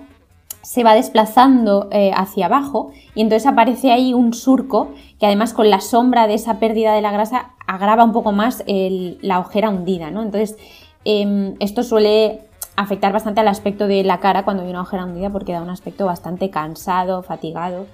se 0.62 0.84
va 0.84 0.94
desplazando 0.94 1.88
eh, 1.90 2.12
hacia 2.14 2.46
abajo 2.46 2.92
y 3.14 3.22
entonces 3.22 3.46
aparece 3.46 3.92
ahí 3.92 4.14
un 4.14 4.34
surco 4.34 4.90
que 5.18 5.26
además 5.26 5.52
con 5.52 5.70
la 5.70 5.80
sombra 5.80 6.26
de 6.26 6.34
esa 6.34 6.58
pérdida 6.58 6.94
de 6.94 7.00
la 7.00 7.12
grasa 7.12 7.50
agrava 7.66 8.04
un 8.04 8.12
poco 8.12 8.32
más 8.32 8.64
la 8.66 9.38
ojera 9.38 9.70
hundida, 9.70 10.10
¿no? 10.10 10.22
Entonces 10.22 10.56
em, 11.04 11.54
esto 11.60 11.82
suele 11.82 12.40
afectar 12.76 13.12
bastante 13.12 13.40
al 13.40 13.48
aspecto 13.48 13.86
de 13.86 14.02
la 14.04 14.20
cara 14.20 14.44
cuando 14.44 14.62
hay 14.62 14.70
una 14.70 14.82
ojera 14.82 15.04
hundida 15.04 15.30
porque 15.30 15.52
da 15.52 15.62
un 15.62 15.70
aspecto 15.70 16.06
bastante 16.06 16.50
cansado, 16.50 17.22
fatigado 17.22 17.86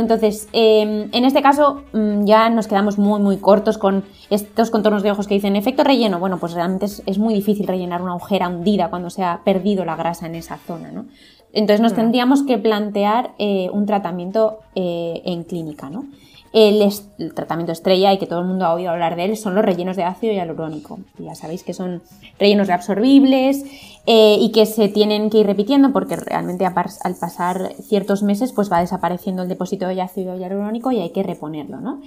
entonces, 0.00 0.48
em, 0.52 1.08
en 1.12 1.24
este 1.24 1.42
caso 1.42 1.82
mm, 1.92 2.24
ya 2.24 2.50
nos 2.50 2.66
quedamos 2.66 2.98
muy, 2.98 3.20
muy 3.20 3.36
cortos 3.36 3.78
con 3.78 4.04
estos 4.30 4.70
contornos 4.70 5.02
de 5.02 5.10
ojos 5.10 5.28
que 5.28 5.34
dicen 5.34 5.56
efecto 5.56 5.84
relleno. 5.84 6.18
Bueno, 6.18 6.38
pues 6.38 6.52
realmente 6.52 6.86
es, 6.86 7.18
muy 7.18 7.34
difícil 7.34 7.66
rellenar 7.66 8.02
una 8.02 8.12
agujera 8.12 8.48
hundida 8.48 8.90
cuando 8.90 9.10
se 9.10 9.22
ha 9.22 9.40
perdido 9.44 9.84
la 9.84 9.96
grasa 9.96 10.26
en 10.26 10.34
esa 10.34 10.58
zona, 10.58 10.90
¿no? 10.90 11.06
Entonces 11.54 11.80
nos 11.80 11.94
tendríamos 11.94 12.42
que 12.42 12.58
plantear 12.58 13.30
eh, 13.38 13.70
un 13.72 13.86
tratamiento 13.86 14.58
eh, 14.74 15.22
en 15.24 15.44
clínica, 15.44 15.88
¿no? 15.88 16.04
El, 16.52 16.88
tratamiento 17.34 17.72
estrella 17.72 18.12
y 18.12 18.18
que 18.18 18.26
todo 18.26 18.40
el 18.40 18.46
mundo 18.46 18.64
ha 18.64 18.74
oído 18.74 18.90
hablar 18.90 19.16
de 19.16 19.24
él 19.24 19.36
son 19.36 19.56
los 19.56 19.64
rellenos 19.64 19.96
de 19.96 20.04
ácido 20.04 20.32
hialurónico. 20.32 21.00
Ya 21.18 21.34
sabéis 21.34 21.64
que 21.64 21.74
son 21.74 22.00
rellenos 22.38 22.68
reabsorbibles 22.68 23.64
eh, 24.06 24.36
y 24.38 24.52
que 24.52 24.64
se 24.64 24.88
tienen 24.88 25.30
que 25.30 25.38
ir 25.38 25.46
repitiendo 25.46 25.92
porque 25.92 26.14
realmente 26.14 26.64
al 26.64 27.16
pasar 27.16 27.72
ciertos 27.82 28.22
meses 28.22 28.52
pues 28.52 28.70
va 28.70 28.80
desapareciendo 28.80 29.42
el 29.42 29.48
depósito 29.48 29.88
de 29.88 30.00
ácido 30.00 30.38
hialurónico 30.38 30.92
y 30.92 31.00
hay 31.00 31.10
que 31.10 31.24
reponerlo. 31.24 31.80
¿no? 31.80 32.00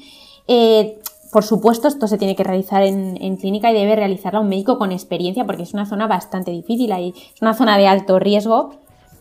Eh, 0.47 0.97
por 1.31 1.43
supuesto, 1.43 1.89
esto 1.89 2.07
se 2.07 2.17
tiene 2.17 2.35
que 2.35 2.45
realizar 2.45 2.83
en, 2.83 3.35
clínica 3.37 3.69
y 3.69 3.73
debe 3.73 3.97
realizarlo 3.97 4.41
un 4.41 4.49
médico 4.49 4.77
con 4.77 4.93
experiencia 4.93 5.45
porque 5.45 5.63
es 5.63 5.73
una 5.73 5.85
zona 5.85 6.07
bastante 6.07 6.51
difícil, 6.51 6.91
es 6.91 7.41
una 7.41 7.53
zona 7.53 7.77
de 7.77 7.87
alto 7.87 8.17
riesgo, 8.17 8.71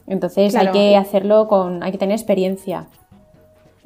entonces 0.06 0.54
hay 0.54 0.70
que 0.70 0.96
hacerlo 0.96 1.48
con, 1.48 1.82
hay 1.82 1.92
que 1.92 1.98
tener 1.98 2.14
experiencia. 2.14 2.86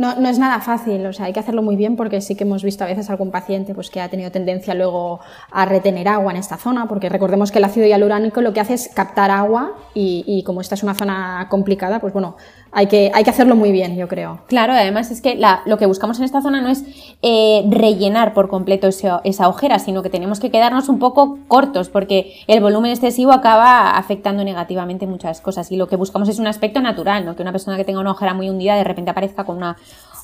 No, 0.00 0.16
no, 0.16 0.30
es 0.30 0.38
nada 0.38 0.60
fácil, 0.60 1.04
o 1.04 1.12
sea, 1.12 1.26
hay 1.26 1.34
que 1.34 1.40
hacerlo 1.40 1.60
muy 1.60 1.76
bien 1.76 1.94
porque 1.94 2.22
sí 2.22 2.34
que 2.34 2.44
hemos 2.44 2.64
visto 2.64 2.84
a 2.84 2.86
veces 2.86 3.10
algún 3.10 3.30
paciente 3.30 3.74
pues, 3.74 3.90
que 3.90 4.00
ha 4.00 4.08
tenido 4.08 4.30
tendencia 4.30 4.72
luego 4.72 5.20
a 5.50 5.66
retener 5.66 6.08
agua 6.08 6.32
en 6.32 6.38
esta 6.38 6.56
zona, 6.56 6.88
porque 6.88 7.10
recordemos 7.10 7.52
que 7.52 7.58
el 7.58 7.64
ácido 7.64 7.86
hialurónico 7.86 8.40
lo 8.40 8.54
que 8.54 8.60
hace 8.60 8.72
es 8.72 8.88
captar 8.88 9.30
agua 9.30 9.74
y, 9.92 10.24
y 10.26 10.42
como 10.42 10.62
esta 10.62 10.74
es 10.74 10.82
una 10.82 10.94
zona 10.94 11.48
complicada, 11.50 12.00
pues 12.00 12.14
bueno, 12.14 12.36
hay 12.72 12.86
que, 12.86 13.10
hay 13.12 13.24
que 13.24 13.30
hacerlo 13.30 13.56
muy 13.56 13.72
bien, 13.72 13.96
yo 13.96 14.06
creo. 14.06 14.40
Claro, 14.46 14.72
además 14.72 15.10
es 15.10 15.20
que 15.20 15.40
lo 15.66 15.78
que 15.78 15.86
buscamos 15.86 16.18
en 16.18 16.24
esta 16.24 16.40
zona 16.40 16.60
no 16.60 16.68
es 16.68 16.84
eh, 17.22 17.64
rellenar 17.68 18.32
por 18.32 18.48
completo 18.48 18.88
esa 18.88 19.48
ojera, 19.48 19.78
sino 19.78 20.02
que 20.02 20.10
tenemos 20.10 20.38
que 20.38 20.50
quedarnos 20.50 20.88
un 20.88 20.98
poco 20.98 21.38
cortos, 21.48 21.88
porque 21.88 22.34
el 22.46 22.60
volumen 22.60 22.92
excesivo 22.92 23.32
acaba 23.32 23.96
afectando 23.96 24.44
negativamente 24.44 25.06
muchas 25.06 25.40
cosas. 25.40 25.70
Y 25.72 25.76
lo 25.76 25.88
que 25.88 25.96
buscamos 25.96 26.28
es 26.28 26.38
un 26.38 26.46
aspecto 26.46 26.80
natural, 26.80 27.24
no 27.24 27.34
que 27.34 27.42
una 27.42 27.52
persona 27.52 27.76
que 27.76 27.84
tenga 27.84 28.00
una 28.00 28.12
ojera 28.12 28.34
muy 28.34 28.48
hundida 28.48 28.76
de 28.76 28.84
repente 28.84 29.10
aparezca 29.10 29.44
con 29.44 29.56
una, 29.56 29.76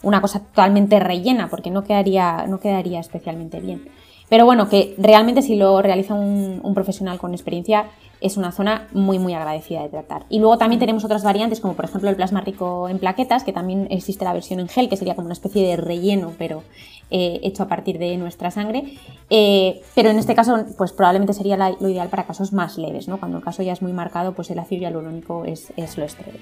una 0.03 0.21
cosa 0.21 0.41
totalmente 0.41 1.01
rellena, 1.01 1.49
porque 1.49 1.71
no 1.71 1.85
quedaría, 1.85 2.47
no 2.47 2.61
quedaría 2.61 3.01
especialmente 3.01 3.61
bien. 3.61 3.89
Pero 4.29 4.45
bueno, 4.45 4.69
que 4.69 4.95
realmente 4.99 5.43
si 5.43 5.55
lo 5.57 5.81
realiza 5.83 6.15
un, 6.15 6.61
un 6.63 6.75
profesional 6.75 7.19
con 7.19 7.33
experiencia, 7.33 7.87
es 8.21 8.37
una 8.37 8.53
zona 8.53 8.89
muy 8.93 9.19
muy 9.19 9.35
agradecida 9.35 9.83
de 9.83 9.89
tratar. 9.89 10.25
Y 10.29 10.39
luego 10.39 10.59
también 10.59 10.81
tenemos 10.81 11.05
otras 11.05 11.23
variantes 11.23 11.61
como 11.61 11.75
por 11.75 11.85
ejemplo 11.85 12.09
el 12.09 12.17
plasma 12.17 12.41
rico 12.41 12.89
en 12.89 12.99
plaquetas, 12.99 13.45
que 13.45 13.53
también 13.53 13.89
existe 13.91 14.25
la 14.25 14.33
versión 14.33 14.61
en 14.61 14.69
gel, 14.69 14.89
que 14.89 14.97
sería 14.97 15.15
como 15.15 15.27
una 15.27 15.35
especie 15.35 15.67
de 15.67 15.77
relleno, 15.77 16.33
pero 16.39 16.63
eh, 17.09 17.39
hecho 17.45 17.63
a 17.63 17.69
partir 17.69 17.99
de 17.99 18.17
nuestra 18.17 18.51
sangre. 18.51 18.99
Eh, 19.31 19.81
pero 19.95 20.11
en 20.11 20.19
este 20.19 20.35
caso, 20.35 20.65
pues 20.77 20.93
probablemente 20.93 21.35
sería 21.35 21.57
lo 21.57 21.89
ideal 21.89 22.09
para 22.09 22.25
casos 22.25 22.53
más 22.53 22.79
leves, 22.79 23.07
¿no? 23.07 23.19
Cuando 23.19 23.39
el 23.39 23.45
caso 23.45 23.63
ya 23.63 23.73
es 23.73 23.81
muy 23.83 23.93
marcado, 23.93 24.33
pues 24.33 24.51
el 24.51 24.59
ácido 24.59 24.83
hialurónico 24.83 25.45
es, 25.45 25.73
es 25.77 25.99
lo 25.99 26.05
estrella. 26.05 26.33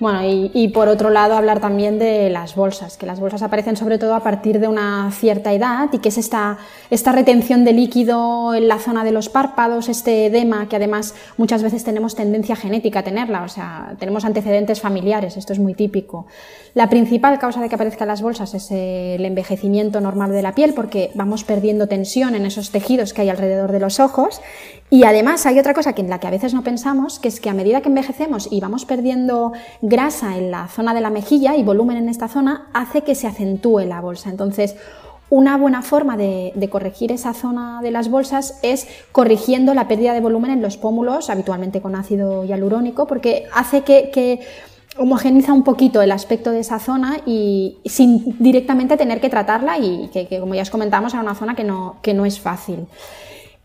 Bueno, 0.00 0.20
y, 0.24 0.68
por 0.68 0.88
otro 0.88 1.10
lado, 1.10 1.36
hablar 1.36 1.60
también 1.60 1.98
de 1.98 2.30
las 2.30 2.54
bolsas, 2.54 2.96
que 2.96 3.06
las 3.06 3.18
bolsas 3.18 3.42
aparecen 3.42 3.76
sobre 3.76 3.98
todo 3.98 4.14
a 4.14 4.20
partir 4.20 4.60
de 4.60 4.68
una 4.68 5.10
cierta 5.12 5.52
edad 5.52 5.88
y 5.92 5.98
que 5.98 6.10
es 6.10 6.18
esta, 6.18 6.58
esta 6.90 7.10
retención 7.10 7.64
de 7.64 7.72
líquido 7.72 8.54
en 8.54 8.68
la 8.68 8.78
zona 8.78 9.02
de 9.02 9.10
los 9.10 9.28
párpados, 9.28 9.88
este 9.88 10.26
edema 10.26 10.68
que 10.68 10.76
además 10.76 11.14
muchas 11.36 11.64
veces 11.64 11.82
tenemos 11.82 12.14
tendencia 12.14 12.54
genética 12.54 13.00
a 13.00 13.02
tenerla, 13.02 13.42
o 13.42 13.48
sea, 13.48 13.96
tenemos 13.98 14.24
antecedentes 14.24 14.80
familiares, 14.80 15.36
esto 15.36 15.52
es 15.52 15.58
muy 15.58 15.74
típico. 15.74 16.26
La 16.74 16.88
principal 16.88 17.40
causa 17.40 17.60
de 17.60 17.68
que 17.68 17.74
aparezcan 17.74 18.06
las 18.06 18.22
bolsas 18.22 18.54
es 18.54 18.70
el 18.70 19.24
envejecimiento 19.24 19.67
normal 20.00 20.32
de 20.32 20.42
la 20.42 20.54
piel 20.54 20.74
porque 20.74 21.10
vamos 21.14 21.44
perdiendo 21.44 21.86
tensión 21.86 22.34
en 22.34 22.46
esos 22.46 22.70
tejidos 22.70 23.12
que 23.12 23.22
hay 23.22 23.28
alrededor 23.28 23.72
de 23.72 23.80
los 23.80 24.00
ojos 24.00 24.40
y 24.90 25.04
además 25.04 25.44
hay 25.46 25.58
otra 25.58 25.74
cosa 25.74 25.92
que 25.92 26.02
en 26.02 26.10
la 26.10 26.18
que 26.18 26.26
a 26.26 26.30
veces 26.30 26.54
no 26.54 26.62
pensamos, 26.62 27.18
que 27.18 27.28
es 27.28 27.40
que 27.40 27.50
a 27.50 27.54
medida 27.54 27.82
que 27.82 27.88
envejecemos 27.88 28.48
y 28.50 28.60
vamos 28.60 28.84
perdiendo 28.84 29.52
grasa 29.82 30.36
en 30.38 30.50
la 30.50 30.68
zona 30.68 30.94
de 30.94 31.00
la 31.00 31.10
mejilla 31.10 31.56
y 31.56 31.62
volumen 31.62 31.98
en 31.98 32.08
esta 32.08 32.28
zona, 32.28 32.68
hace 32.72 33.02
que 33.02 33.14
se 33.14 33.26
acentúe 33.26 33.80
la 33.80 34.00
bolsa. 34.00 34.30
Entonces, 34.30 34.76
una 35.30 35.58
buena 35.58 35.82
forma 35.82 36.16
de, 36.16 36.68
corregir 36.70 37.12
esa 37.12 37.34
zona 37.34 37.80
de 37.82 37.90
las 37.90 38.08
bolsas 38.08 38.58
es 38.62 38.86
corrigiendo 39.12 39.74
la 39.74 39.88
pérdida 39.88 40.14
de 40.14 40.20
volumen 40.20 40.50
en 40.50 40.62
los 40.62 40.78
pómulos, 40.78 41.28
habitualmente 41.28 41.82
con 41.82 41.94
ácido 41.94 42.44
hialurónico, 42.44 43.06
porque 43.06 43.44
hace 43.54 43.82
que, 43.82 44.40
homogeniza 44.98 45.52
un 45.52 45.62
poquito 45.62 46.02
el 46.02 46.12
aspecto 46.12 46.50
de 46.50 46.60
esa 46.60 46.78
zona 46.78 47.18
y 47.24 47.78
sin 47.84 48.36
directamente 48.38 48.96
tener 48.96 49.20
que 49.20 49.28
tratarla 49.28 49.78
y 49.78 50.08
que, 50.12 50.40
como 50.40 50.54
ya 50.54 50.62
os 50.62 50.70
comentamos, 50.70 51.14
era 51.14 51.22
una 51.22 51.34
zona 51.34 51.54
que 51.54 51.64
no, 51.64 51.96
que 52.02 52.14
no 52.14 52.26
es 52.26 52.40
fácil. 52.40 52.86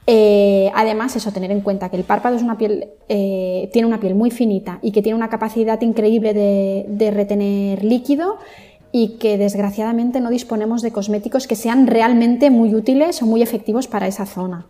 Eh, 0.05 0.69
además, 0.75 1.15
eso, 1.15 1.31
tener 1.31 1.51
en 1.51 1.61
cuenta 1.61 1.89
que 1.89 1.95
el 1.95 2.03
párpado 2.03 2.35
es 2.35 2.43
una 2.43 2.57
piel, 2.57 2.87
eh, 3.07 3.69
tiene 3.71 3.87
una 3.87 3.99
piel 3.99 4.15
muy 4.15 4.31
finita 4.31 4.79
y 4.81 4.91
que 4.91 5.01
tiene 5.01 5.15
una 5.15 5.29
capacidad 5.29 5.79
increíble 5.81 6.33
de, 6.33 7.11
retener 7.11 7.83
líquido 7.83 8.37
y 8.91 9.17
que 9.17 9.37
desgraciadamente 9.37 10.19
no 10.19 10.29
disponemos 10.29 10.81
de 10.81 10.91
cosméticos 10.91 11.47
que 11.47 11.55
sean 11.55 11.87
realmente 11.87 12.49
muy 12.49 12.75
útiles 12.75 13.21
o 13.21 13.25
muy 13.25 13.41
efectivos 13.41 13.87
para 13.87 14.07
esa 14.07 14.25
zona. 14.25 14.65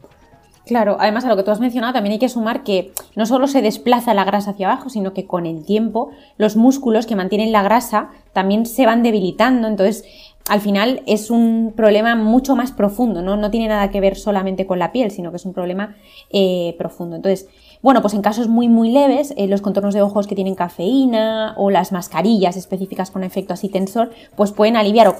Claro, 0.65 0.95
además 0.99 1.25
a 1.25 1.27
lo 1.27 1.35
que 1.35 1.43
tú 1.43 1.51
has 1.51 1.59
mencionado 1.59 1.93
también 1.93 2.13
hay 2.13 2.19
que 2.19 2.29
sumar 2.29 2.63
que 2.63 2.93
no 3.15 3.25
solo 3.25 3.47
se 3.47 3.61
desplaza 3.61 4.13
la 4.13 4.23
grasa 4.23 4.51
hacia 4.51 4.71
abajo, 4.71 4.89
sino 4.89 5.13
que 5.13 5.27
con 5.27 5.45
el 5.45 5.65
tiempo 5.65 6.11
los 6.37 6.55
músculos 6.55 7.05
que 7.05 7.17
mantienen 7.17 7.51
la 7.51 7.63
grasa 7.63 8.11
también 8.31 8.65
se 8.65 8.85
van 8.85 9.03
debilitando, 9.03 9.67
entonces 9.67 10.05
al 10.49 10.61
final 10.61 11.03
es 11.05 11.29
un 11.29 11.73
problema 11.75 12.15
mucho 12.15 12.55
más 12.55 12.71
profundo, 12.71 13.21
¿no? 13.21 13.37
No 13.37 13.49
tiene 13.49 13.67
nada 13.67 13.89
que 13.91 14.01
ver 14.01 14.17
solamente 14.17 14.65
con 14.65 14.77
la 14.77 14.91
piel, 14.91 15.11
sino 15.11 15.31
que 15.31 15.37
es 15.37 15.45
un 15.45 15.53
problema 15.53 15.95
eh, 16.31 16.75
profundo. 16.77 17.15
Entonces, 17.15 17.47
bueno, 17.81 18.01
pues 18.01 18.13
en 18.13 18.21
casos 18.21 18.49
muy, 18.49 18.67
muy 18.67 18.91
leves, 18.91 19.33
eh, 19.37 19.47
los 19.47 19.61
contornos 19.61 19.93
de 19.93 20.01
ojos 20.01 20.27
que 20.27 20.35
tienen 20.35 20.55
cafeína 20.55 21.53
o 21.57 21.69
las 21.69 21.91
mascarillas 21.91 22.57
específicas 22.57 23.09
con 23.09 23.23
efecto 23.23 23.53
así 23.53 23.69
tensor, 23.69 24.11
pues 24.35 24.51
pueden 24.51 24.75
aliviar 24.75 25.07
o 25.07 25.15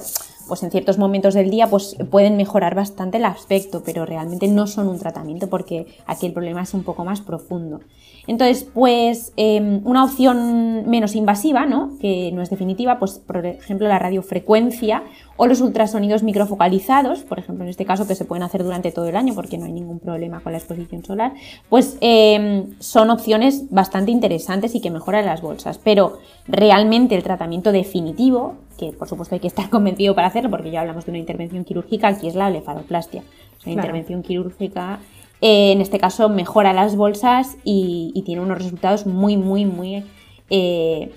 pues 0.46 0.62
en 0.62 0.70
ciertos 0.70 0.98
momentos 0.98 1.34
del 1.34 1.50
día 1.50 1.68
pues 1.68 1.96
pueden 2.10 2.36
mejorar 2.36 2.74
bastante 2.74 3.18
el 3.18 3.24
aspecto, 3.24 3.82
pero 3.84 4.06
realmente 4.06 4.48
no 4.48 4.66
son 4.66 4.88
un 4.88 4.98
tratamiento 4.98 5.48
porque 5.48 5.86
aquí 6.06 6.26
el 6.26 6.32
problema 6.32 6.62
es 6.62 6.74
un 6.74 6.82
poco 6.82 7.04
más 7.04 7.20
profundo. 7.20 7.80
Entonces, 8.26 8.66
pues 8.72 9.32
em, 9.36 9.80
una 9.84 10.04
opción 10.04 10.88
menos 10.88 11.14
invasiva, 11.14 11.66
¿no? 11.66 11.90
que 12.00 12.30
no 12.32 12.42
es 12.42 12.50
definitiva, 12.50 12.98
pues 12.98 13.18
por 13.18 13.44
ejemplo 13.44 13.86
la 13.86 13.98
radiofrecuencia 13.98 15.02
o 15.36 15.46
los 15.46 15.60
ultrasonidos 15.60 16.22
microfocalizados, 16.22 17.20
por 17.20 17.38
ejemplo 17.38 17.64
en 17.64 17.70
este 17.70 17.84
caso 17.84 18.06
que 18.06 18.14
se 18.14 18.24
pueden 18.24 18.42
hacer 18.42 18.62
durante 18.62 18.92
todo 18.92 19.08
el 19.08 19.16
año 19.16 19.34
porque 19.34 19.58
no 19.58 19.66
hay 19.66 19.72
ningún 19.72 19.98
problema 19.98 20.40
con 20.40 20.52
la 20.52 20.58
exposición 20.58 21.04
solar, 21.04 21.32
pues 21.68 21.96
em, 22.00 22.78
son 22.78 23.10
opciones 23.10 23.70
bastante 23.70 24.10
interesantes 24.10 24.74
y 24.74 24.80
que 24.80 24.90
mejoran 24.90 25.26
las 25.26 25.42
bolsas. 25.42 25.78
Pero 25.78 26.18
realmente 26.46 27.14
el 27.14 27.22
tratamiento 27.22 27.72
definitivo, 27.72 28.54
que 28.78 28.92
por 28.92 29.08
supuesto 29.08 29.34
hay 29.34 29.40
que 29.40 29.48
estar 29.48 29.70
convencido 29.70 30.14
para 30.14 30.28
hacerlo 30.28 30.50
porque 30.50 30.70
ya 30.70 30.80
hablamos 30.80 31.04
de 31.04 31.10
una 31.10 31.18
intervención 31.18 31.64
quirúrgica, 31.64 32.08
aquí 32.08 32.28
es 32.28 32.34
la 32.34 32.50
blefaroplastia. 32.50 33.22
Una 33.64 33.74
intervención 33.74 34.22
quirúrgica 34.22 35.00
eh, 35.40 35.72
en 35.72 35.80
este 35.80 35.98
caso 35.98 36.28
mejora 36.28 36.72
las 36.72 36.96
bolsas 36.96 37.58
y, 37.64 38.22
tiene 38.24 38.40
unos 38.40 38.56
resultados 38.56 39.06
muy, 39.06 39.36
muy, 39.36 39.66
muy 39.66 40.04
eh, 40.48 41.12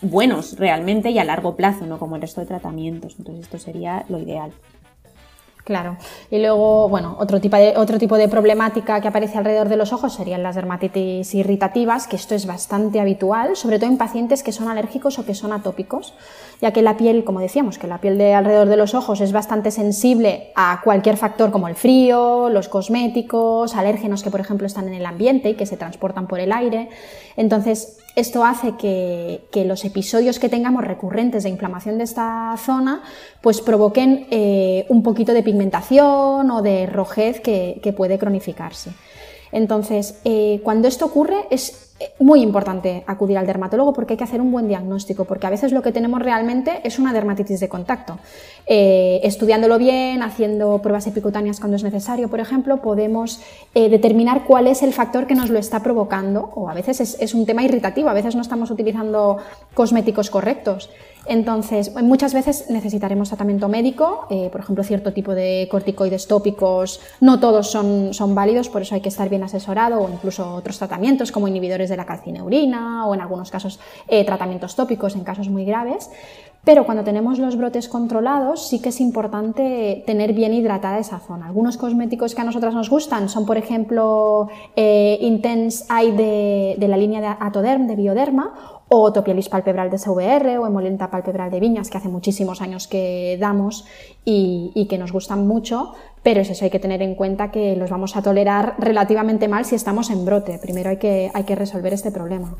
buenos 0.00 0.56
realmente 0.58 1.10
y 1.10 1.18
a 1.18 1.24
largo 1.24 1.56
plazo, 1.56 1.86
no 1.86 1.98
como 1.98 2.16
el 2.16 2.22
resto 2.22 2.40
de 2.40 2.46
tratamientos. 2.46 3.16
Entonces 3.18 3.44
esto 3.44 3.58
sería 3.58 4.04
lo 4.08 4.18
ideal. 4.18 4.52
Claro. 5.68 5.98
Y 6.30 6.38
luego, 6.38 6.88
bueno, 6.88 7.14
otro 7.20 7.42
tipo, 7.42 7.54
de, 7.58 7.76
otro 7.76 7.98
tipo 7.98 8.16
de 8.16 8.26
problemática 8.26 9.02
que 9.02 9.08
aparece 9.08 9.36
alrededor 9.36 9.68
de 9.68 9.76
los 9.76 9.92
ojos 9.92 10.14
serían 10.14 10.42
las 10.42 10.54
dermatitis 10.54 11.34
irritativas, 11.34 12.06
que 12.06 12.16
esto 12.16 12.34
es 12.34 12.46
bastante 12.46 13.00
habitual, 13.00 13.54
sobre 13.54 13.78
todo 13.78 13.90
en 13.90 13.98
pacientes 13.98 14.42
que 14.42 14.50
son 14.50 14.68
alérgicos 14.68 15.18
o 15.18 15.26
que 15.26 15.34
son 15.34 15.52
atópicos, 15.52 16.14
ya 16.62 16.72
que 16.72 16.80
la 16.80 16.96
piel, 16.96 17.22
como 17.22 17.40
decíamos, 17.40 17.76
que 17.76 17.86
la 17.86 17.98
piel 17.98 18.16
de 18.16 18.32
alrededor 18.32 18.70
de 18.70 18.78
los 18.78 18.94
ojos 18.94 19.20
es 19.20 19.32
bastante 19.32 19.70
sensible 19.70 20.52
a 20.56 20.80
cualquier 20.82 21.18
factor 21.18 21.50
como 21.50 21.68
el 21.68 21.74
frío, 21.74 22.48
los 22.48 22.70
cosméticos, 22.70 23.74
alérgenos 23.76 24.22
que, 24.22 24.30
por 24.30 24.40
ejemplo, 24.40 24.66
están 24.66 24.88
en 24.88 24.94
el 24.94 25.04
ambiente 25.04 25.50
y 25.50 25.54
que 25.54 25.66
se 25.66 25.76
transportan 25.76 26.28
por 26.28 26.40
el 26.40 26.50
aire. 26.50 26.88
Entonces, 27.36 27.98
esto 28.18 28.44
hace 28.44 28.74
que, 28.76 29.64
los 29.64 29.84
episodios 29.84 30.38
que 30.38 30.48
tengamos 30.48 30.84
recurrentes 30.84 31.44
de 31.44 31.50
inflamación 31.50 31.98
de 31.98 32.04
esta 32.04 32.54
zona 32.56 33.02
pues 33.42 33.60
provoquen 33.60 34.26
eh, 34.30 34.86
un 34.88 35.02
poquito 35.02 35.32
de 35.32 35.42
pigmentación 35.42 36.50
o 36.50 36.62
de 36.62 36.86
rojez 36.86 37.40
que, 37.40 37.94
puede 37.96 38.18
cronificarse. 38.18 38.90
Entonces, 39.52 40.20
eh, 40.24 40.60
cuando 40.62 40.88
esto 40.88 41.06
ocurre 41.06 41.46
es 41.50 41.87
muy 42.18 42.42
importante 42.42 43.04
acudir 43.06 43.38
al 43.38 43.46
dermatólogo 43.46 43.92
porque 43.92 44.14
hay 44.14 44.16
que 44.16 44.24
hacer 44.24 44.40
un 44.40 44.52
buen 44.52 44.68
diagnóstico, 44.68 45.24
porque 45.24 45.46
a 45.46 45.50
veces 45.50 45.72
lo 45.72 45.82
que 45.82 45.92
tenemos 45.92 46.20
realmente 46.20 46.80
es 46.84 46.98
una 46.98 47.12
dermatitis 47.12 47.60
de 47.60 47.68
contacto. 47.68 48.18
Eh, 48.66 49.20
estudiándolo 49.24 49.78
bien, 49.78 50.22
haciendo 50.22 50.78
pruebas 50.78 51.06
epicutáneas 51.06 51.58
cuando 51.58 51.76
es 51.76 51.84
necesario, 51.84 52.28
por 52.28 52.40
ejemplo, 52.40 52.78
podemos 52.78 53.40
determinar 53.74 54.44
cuál 54.44 54.66
es 54.66 54.82
el 54.82 54.92
factor 54.92 55.26
que 55.26 55.34
nos 55.34 55.50
lo 55.50 55.58
está 55.58 55.82
provocando, 55.82 56.50
o 56.54 56.68
a 56.68 56.74
veces 56.74 57.16
es 57.20 57.34
un 57.34 57.46
tema 57.46 57.62
irritativo, 57.62 58.08
a 58.08 58.12
veces 58.12 58.34
no 58.34 58.42
estamos 58.42 58.70
utilizando 58.70 59.38
cosméticos 59.74 60.30
correctos. 60.30 60.90
Entonces, 61.28 61.92
muchas 61.94 62.32
veces 62.32 62.70
necesitaremos 62.70 63.28
tratamiento 63.28 63.68
médico, 63.68 64.26
eh, 64.30 64.48
por 64.50 64.62
ejemplo, 64.62 64.82
cierto 64.82 65.12
tipo 65.12 65.34
de 65.34 65.68
corticoides 65.70 66.26
tópicos, 66.26 67.00
no 67.20 67.38
todos 67.38 67.70
son, 67.70 68.14
son, 68.14 68.34
válidos, 68.34 68.70
por 68.70 68.80
eso 68.80 68.94
hay 68.94 69.02
que 69.02 69.10
estar 69.10 69.28
bien 69.28 69.42
asesorado, 69.42 70.00
o 70.00 70.08
incluso 70.08 70.54
otros 70.54 70.78
tratamientos 70.78 71.30
como 71.30 71.46
inhibidores 71.46 71.87
de 71.88 71.96
la 71.96 72.06
calcineurina, 72.06 73.06
o 73.06 73.14
en 73.14 73.20
algunos 73.20 73.50
casos 73.50 73.80
eh, 74.08 74.24
tratamientos 74.24 74.74
tópicos 74.76 75.14
en 75.14 75.24
casos 75.24 75.48
muy 75.48 75.64
graves. 75.64 76.10
Pero 76.64 76.84
cuando 76.84 77.04
tenemos 77.04 77.38
los 77.38 77.56
brotes 77.56 77.88
controlados, 77.88 78.68
sí 78.68 78.82
que 78.82 78.90
es 78.90 79.00
importante 79.00 80.02
tener 80.06 80.32
bien 80.32 80.52
hidratada 80.52 80.98
esa 80.98 81.18
zona. 81.18 81.46
Algunos 81.46 81.78
cosméticos 81.78 82.34
que 82.34 82.40
a 82.42 82.44
nosotras 82.44 82.74
nos 82.74 82.90
gustan 82.90 83.28
son, 83.28 83.46
por 83.46 83.56
ejemplo, 83.56 84.48
eh, 84.76 85.18
Intense 85.20 85.86
Eye 85.88 86.12
de, 86.12 86.76
de 86.78 86.88
la 86.88 86.96
línea 86.96 87.20
de 87.20 87.28
Atoderm, 87.40 87.86
de 87.86 87.96
Bioderma, 87.96 88.77
o 88.88 89.12
Topialis 89.12 89.48
palpebral 89.48 89.90
de 89.90 89.98
SVR 89.98 90.58
o 90.58 90.66
Emolenta 90.66 91.10
palpebral 91.10 91.50
de 91.50 91.60
Viñas, 91.60 91.90
que 91.90 91.98
hace 91.98 92.08
muchísimos 92.08 92.62
años 92.62 92.88
que 92.88 93.36
damos 93.38 93.84
y, 94.24 94.86
que 94.88 94.98
nos 94.98 95.12
gustan 95.12 95.46
mucho, 95.46 95.92
pero 96.22 96.40
es 96.40 96.50
eso, 96.50 96.64
hay 96.64 96.70
que 96.70 96.78
tener 96.78 97.02
en 97.02 97.14
cuenta 97.14 97.50
que 97.50 97.76
los 97.76 97.90
vamos 97.90 98.16
a 98.16 98.22
tolerar 98.22 98.74
relativamente 98.78 99.48
mal 99.48 99.64
si 99.64 99.74
estamos 99.74 100.10
en 100.10 100.24
brote. 100.24 100.58
Primero 100.58 100.90
hay 100.90 100.96
que, 100.96 101.30
hay 101.34 101.44
que 101.44 101.54
resolver 101.54 101.92
este 101.92 102.10
problema. 102.10 102.54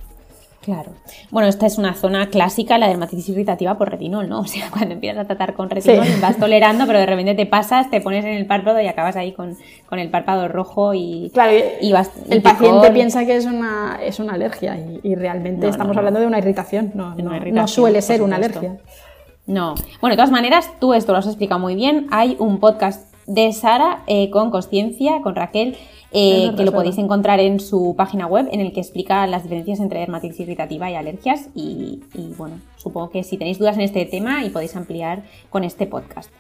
Claro. 0.69 0.93
Bueno, 1.31 1.49
esta 1.49 1.65
es 1.65 1.79
una 1.79 1.95
zona 1.95 2.29
clásica, 2.29 2.77
la 2.77 2.89
dermatitis 2.89 3.31
irritativa 3.31 3.79
por 3.79 3.91
retinol, 3.91 4.29
¿no? 4.29 4.41
O 4.49 4.51
sea, 4.51 4.69
cuando 4.71 4.93
empiezas 4.93 5.23
a 5.23 5.25
tratar 5.25 5.55
con 5.55 5.71
retinol 5.71 6.07
vas 6.21 6.37
tolerando, 6.37 6.87
pero 6.87 6.99
de 6.99 7.07
repente 7.07 7.35
te 7.35 7.47
pasas, 7.47 7.89
te 7.89 8.03
pones 8.03 8.23
en 8.27 8.35
el 8.35 8.45
párpado 8.45 8.79
y 8.79 8.87
acabas 8.87 9.17
ahí 9.17 9.33
con, 9.33 9.57
el 9.93 10.11
párpado 10.11 10.47
rojo 10.47 10.93
y, 10.93 11.31
claro, 11.33 11.53
y 11.81 11.91
vas. 11.93 12.11
el 12.29 12.43
paciente 12.43 12.91
piensa 12.91 13.25
que 13.25 13.37
es 13.37 13.47
una, 13.47 13.99
es 14.03 14.21
una 14.21 14.35
alergia 14.35 14.77
y, 15.03 15.15
realmente 15.15 15.69
estamos 15.69 15.97
hablando 15.97 16.21
de 16.21 16.27
una 16.27 16.37
irritación, 16.37 16.93
no, 16.95 17.15
no 17.15 17.67
suele 17.67 18.03
ser 18.03 18.21
una 18.21 18.37
alergia. 18.37 18.77
No. 19.47 19.75
Bueno, 20.03 20.13
de 20.13 20.17
todas 20.17 20.31
maneras, 20.31 20.71
tú 20.81 20.93
esto 20.93 21.13
lo 21.13 21.19
has 21.19 21.27
explicado 21.27 21.59
muy 21.59 21.77
bien. 21.77 22.09
Hay 22.11 22.37
un 22.39 22.61
podcast 22.61 23.11
de 23.29 23.53
Sara 23.53 24.03
eh, 24.07 24.31
con 24.31 24.51
Conciencia, 24.51 25.21
con 25.23 25.37
Raquel, 25.37 25.77
eh, 26.11 26.51
que 26.57 26.65
lo 26.65 26.73
podéis 26.73 26.97
encontrar 26.97 27.39
en 27.39 27.61
su 27.61 27.95
página 27.97 28.27
web, 28.27 28.49
en 28.51 28.61
el 28.61 28.73
que 28.73 28.81
explica 28.81 29.27
las 29.27 29.43
diferencias 29.45 29.79
entre 29.79 30.01
dermatitis 30.01 30.41
irritativa 30.41 30.91
y 30.91 30.95
alergias. 30.95 31.49
Y, 31.55 32.01
y 32.15 32.33
bueno, 32.37 32.57
supongo 32.77 33.11
que 33.11 33.23
si 33.23 33.37
tenéis 33.37 33.59
dudas 33.59 33.77
en 33.77 33.83
este 33.83 34.05
tema 34.07 34.45
y 34.45 34.51
podéis 34.51 34.75
ampliar 34.75 35.23
con 35.51 35.63
este 35.63 35.87
podcast. 35.87 36.31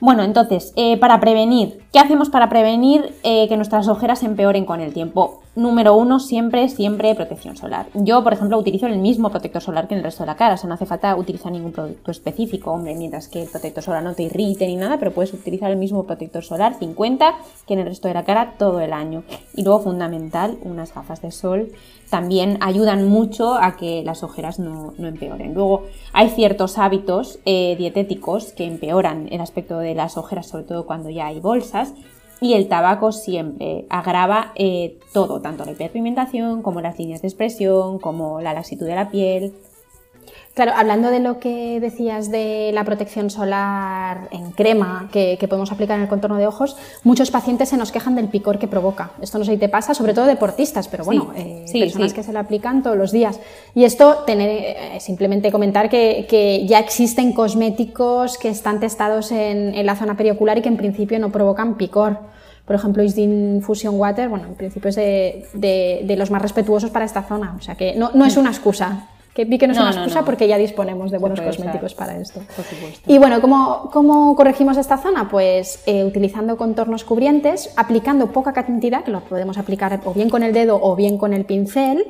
Bueno, 0.00 0.22
entonces, 0.22 0.72
eh, 0.76 0.96
para 0.96 1.20
prevenir, 1.20 1.78
¿qué 1.92 1.98
hacemos 1.98 2.30
para 2.30 2.48
prevenir 2.48 3.14
eh, 3.22 3.46
que 3.48 3.56
nuestras 3.56 3.86
ojeras 3.86 4.22
empeoren 4.22 4.64
con 4.64 4.80
el 4.80 4.94
tiempo? 4.94 5.42
Número 5.56 5.96
uno, 5.96 6.20
siempre, 6.20 6.68
siempre 6.68 7.12
protección 7.16 7.56
solar. 7.56 7.88
Yo, 7.94 8.22
por 8.22 8.32
ejemplo, 8.32 8.56
utilizo 8.56 8.86
el 8.86 8.98
mismo 8.98 9.30
protector 9.30 9.60
solar 9.60 9.88
que 9.88 9.94
en 9.94 9.98
el 9.98 10.04
resto 10.04 10.22
de 10.22 10.28
la 10.28 10.36
cara, 10.36 10.54
o 10.54 10.56
sea, 10.56 10.68
no 10.68 10.74
hace 10.74 10.86
falta 10.86 11.16
utilizar 11.16 11.50
ningún 11.50 11.72
producto 11.72 12.12
específico, 12.12 12.70
hombre, 12.70 12.94
mientras 12.94 13.26
que 13.26 13.42
el 13.42 13.48
protector 13.48 13.82
solar 13.82 14.04
no 14.04 14.14
te 14.14 14.22
irrite 14.22 14.68
ni 14.68 14.76
nada, 14.76 14.98
pero 15.00 15.10
puedes 15.10 15.32
utilizar 15.32 15.68
el 15.72 15.76
mismo 15.76 16.04
protector 16.04 16.44
solar 16.44 16.78
50 16.78 17.34
que 17.66 17.74
en 17.74 17.80
el 17.80 17.86
resto 17.86 18.06
de 18.06 18.14
la 18.14 18.24
cara 18.24 18.54
todo 18.58 18.78
el 18.78 18.92
año. 18.92 19.24
Y 19.56 19.64
luego, 19.64 19.80
fundamental, 19.80 20.56
unas 20.62 20.94
gafas 20.94 21.20
de 21.20 21.32
sol 21.32 21.72
también 22.10 22.58
ayudan 22.60 23.08
mucho 23.08 23.54
a 23.54 23.76
que 23.76 24.04
las 24.04 24.22
ojeras 24.22 24.60
no, 24.60 24.94
empeoren. 24.98 25.54
Luego, 25.54 25.84
hay 26.12 26.28
ciertos 26.28 26.78
hábitos 26.78 27.40
eh, 27.44 27.74
dietéticos 27.76 28.52
que 28.52 28.66
empeoran 28.66 29.28
el 29.32 29.40
aspecto 29.40 29.78
de 29.78 29.96
las 29.96 30.16
ojeras, 30.16 30.46
sobre 30.46 30.64
todo 30.64 30.86
cuando 30.86 31.10
ya 31.10 31.26
hay 31.26 31.40
bolsas. 31.40 31.92
Y 32.40 32.54
el 32.54 32.68
tabaco 32.68 33.12
siempre 33.12 33.84
agrava 33.90 34.52
eh, 34.54 34.98
todo, 35.12 35.40
tanto 35.40 35.64
la 35.64 35.72
hiperpigmentación 35.72 36.62
como 36.62 36.80
las 36.80 36.98
líneas 36.98 37.20
de 37.20 37.28
expresión, 37.28 37.98
como 37.98 38.40
la 38.40 38.54
laxitud 38.54 38.86
de 38.86 38.94
la 38.94 39.10
piel, 39.10 39.52
Claro, 40.60 40.76
hablando 40.76 41.10
de 41.10 41.20
lo 41.20 41.40
que 41.40 41.80
decías 41.80 42.30
de 42.30 42.70
la 42.74 42.84
protección 42.84 43.30
solar 43.30 44.28
en 44.30 44.50
crema 44.50 45.08
que, 45.10 45.38
podemos 45.48 45.72
aplicar 45.72 45.96
en 45.96 46.02
el 46.02 46.08
contorno 46.10 46.36
de 46.36 46.46
ojos, 46.46 46.76
muchos 47.02 47.30
pacientes 47.30 47.70
se 47.70 47.78
nos 47.78 47.90
quejan 47.90 48.14
del 48.14 48.28
picor 48.28 48.58
que 48.58 48.68
provoca. 48.68 49.12
Esto 49.22 49.38
no 49.38 49.46
sé 49.46 49.52
si 49.52 49.56
te 49.56 49.70
pasa, 49.70 49.94
sobre 49.94 50.12
todo 50.12 50.26
deportistas, 50.26 50.86
pero 50.86 51.02
bueno, 51.02 51.32
eh, 51.34 51.64
personas 51.72 52.12
que 52.12 52.22
se 52.22 52.34
lo 52.34 52.40
aplican 52.40 52.82
todos 52.82 52.98
los 52.98 53.10
días. 53.10 53.40
Y 53.74 53.84
esto, 53.84 54.24
tener, 54.26 54.50
eh, 54.50 55.00
simplemente 55.00 55.50
comentar 55.50 55.88
que, 55.88 56.66
ya 56.68 56.78
existen 56.78 57.32
cosméticos 57.32 58.36
que 58.36 58.50
están 58.50 58.80
testados 58.80 59.32
en, 59.32 59.86
la 59.86 59.96
zona 59.96 60.14
periocular 60.14 60.58
y 60.58 60.60
que 60.60 60.68
en 60.68 60.76
principio 60.76 61.18
no 61.18 61.32
provocan 61.32 61.78
picor 61.78 62.18
por 62.66 62.76
ejemplo, 62.76 63.02
Isdin 63.02 63.62
Fusion 63.62 63.98
Water, 63.98 64.28
bueno, 64.28 64.44
en 64.46 64.54
principio 64.56 64.90
es 64.90 64.96
de, 64.96 66.14
los 66.18 66.30
más 66.30 66.42
respetuosos 66.42 66.90
para 66.90 67.06
esta 67.06 67.22
zona, 67.22 67.56
o 67.58 67.62
sea 67.62 67.76
que 67.76 67.94
no, 67.94 68.10
no 68.12 68.26
es 68.26 68.36
una 68.36 68.50
excusa. 68.50 69.08
Que 69.40 69.46
vi 69.46 69.56
que 69.56 69.66
no 69.66 69.72
es 69.72 69.78
una 69.78 69.90
excusa 69.90 70.22
porque 70.22 70.46
ya 70.46 70.58
disponemos 70.58 71.10
de 71.10 71.16
buenos 71.16 71.40
cosméticos 71.40 71.94
para 71.94 72.18
esto. 72.18 72.42
Y 73.06 73.16
bueno, 73.16 73.40
¿cómo, 73.40 73.88
¿cómo, 73.90 74.36
corregimos 74.36 74.76
esta 74.76 74.98
zona? 74.98 75.30
Pues 75.30 75.82
eh, 75.86 76.04
utilizando 76.04 76.58
contornos 76.58 77.04
cubrientes, 77.04 77.72
aplicando 77.74 78.32
poca 78.32 78.52
cantidad, 78.52 79.02
que 79.02 79.10
lo 79.10 79.20
podemos 79.20 79.56
aplicar 79.56 79.98
o 80.04 80.12
bien 80.12 80.28
con 80.28 80.42
el 80.42 80.52
dedo 80.52 80.78
o 80.82 80.94
bien 80.94 81.16
con 81.16 81.32
el 81.32 81.46
pincel, 81.46 82.06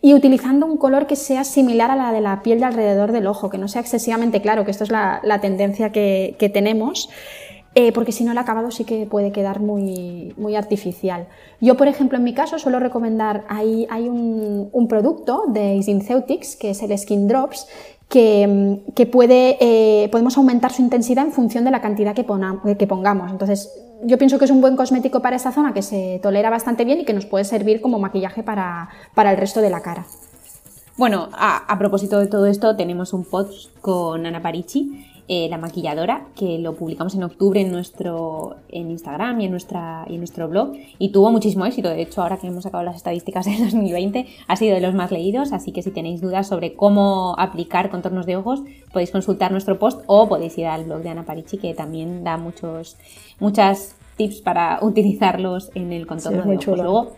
y 0.00 0.12
utilizando 0.14 0.66
un 0.66 0.76
color 0.76 1.06
que 1.06 1.14
sea 1.14 1.44
similar 1.44 1.92
a 1.92 1.94
la 1.94 2.10
de 2.10 2.20
la 2.20 2.42
piel 2.42 2.58
de 2.58 2.64
alrededor 2.64 3.12
del 3.12 3.28
ojo, 3.28 3.48
que 3.48 3.58
no 3.58 3.68
sea 3.68 3.80
excesivamente 3.80 4.42
claro, 4.42 4.64
que 4.64 4.72
esto 4.72 4.82
es 4.82 4.90
la, 4.90 5.20
tendencia 5.40 5.92
que, 5.92 6.34
que 6.36 6.48
tenemos. 6.48 7.10
Eh, 7.74 7.90
porque 7.92 8.12
si 8.12 8.22
no 8.22 8.32
el 8.32 8.38
acabado 8.38 8.70
sí 8.70 8.84
que 8.84 9.06
puede 9.06 9.32
quedar 9.32 9.60
muy, 9.60 10.34
muy 10.36 10.56
artificial. 10.56 11.26
Yo, 11.60 11.76
por 11.76 11.88
ejemplo, 11.88 12.18
en 12.18 12.24
mi 12.24 12.34
caso 12.34 12.58
suelo 12.58 12.78
recomendar, 12.80 13.44
hay, 13.48 13.86
hay 13.88 14.08
un, 14.08 14.70
producto 14.88 15.44
de 15.48 15.82
Synceutics, 15.82 16.56
que 16.56 16.70
es 16.70 16.82
el 16.82 16.96
Skin 16.98 17.28
Drops, 17.28 17.66
que, 18.10 18.82
que 18.94 19.06
puede, 19.06 19.56
eh, 19.60 20.08
podemos 20.10 20.36
aumentar 20.36 20.70
su 20.70 20.82
intensidad 20.82 21.24
en 21.24 21.32
función 21.32 21.64
de 21.64 21.70
la 21.70 21.80
cantidad 21.80 22.14
que, 22.14 22.24
pongamos. 22.24 23.30
Entonces, 23.30 23.72
yo 24.02 24.18
pienso 24.18 24.38
que 24.38 24.44
es 24.44 24.50
un 24.50 24.60
buen 24.60 24.76
cosmético 24.76 25.22
para 25.22 25.36
esta 25.36 25.50
zona 25.50 25.72
que 25.72 25.80
se 25.80 26.20
tolera 26.22 26.50
bastante 26.50 26.84
bien 26.84 27.00
y 27.00 27.04
que 27.06 27.14
nos 27.14 27.24
puede 27.24 27.44
servir 27.44 27.80
como 27.80 27.98
maquillaje 27.98 28.42
para, 28.42 28.90
para 29.14 29.30
el 29.30 29.38
resto 29.38 29.62
de 29.62 29.70
la 29.70 29.80
cara. 29.80 30.04
Bueno, 30.98 31.30
a, 31.32 31.56
a 31.72 31.78
propósito 31.78 32.20
de 32.20 32.26
todo 32.26 32.44
esto, 32.44 32.76
tenemos 32.76 33.14
un 33.14 33.24
post 33.24 33.74
con 33.80 34.26
Ana 34.26 34.42
Parici 34.42 35.06
eh, 35.28 35.48
la 35.48 35.56
maquilladora, 35.56 36.26
que 36.34 36.58
lo 36.58 36.74
publicamos 36.74 37.14
en 37.14 37.22
octubre 37.22 37.60
en 37.60 37.70
nuestro 37.70 38.56
en 38.68 38.90
Instagram 38.90 39.40
y 39.40 39.44
en, 39.44 39.50
nuestra, 39.52 40.04
y 40.08 40.14
en 40.14 40.18
nuestro 40.18 40.48
blog, 40.48 40.72
y 40.98 41.10
tuvo 41.10 41.30
muchísimo 41.30 41.64
éxito. 41.64 41.88
De 41.88 42.02
hecho, 42.02 42.22
ahora 42.22 42.38
que 42.38 42.48
hemos 42.48 42.64
sacado 42.64 42.82
las 42.82 42.96
estadísticas 42.96 43.46
del 43.46 43.58
2020, 43.58 44.26
ha 44.48 44.56
sido 44.56 44.74
de 44.74 44.80
los 44.80 44.94
más 44.94 45.12
leídos, 45.12 45.52
así 45.52 45.72
que 45.72 45.82
si 45.82 45.90
tenéis 45.90 46.20
dudas 46.20 46.48
sobre 46.48 46.74
cómo 46.74 47.34
aplicar 47.38 47.90
contornos 47.90 48.26
de 48.26 48.36
ojos, 48.36 48.62
podéis 48.92 49.10
consultar 49.10 49.52
nuestro 49.52 49.78
post 49.78 50.02
o 50.06 50.28
podéis 50.28 50.58
ir 50.58 50.66
al 50.66 50.84
blog 50.84 51.02
de 51.02 51.10
Ana 51.10 51.24
Parici, 51.24 51.58
que 51.58 51.72
también 51.74 52.24
da 52.24 52.36
muchos 52.36 52.96
muchas 53.38 53.94
tips 54.16 54.40
para 54.40 54.78
utilizarlos 54.82 55.70
en 55.74 55.92
el 55.92 56.06
contorno 56.06 56.44
de 56.44 56.56
ojos. 56.56 56.78
Luego, 56.78 57.12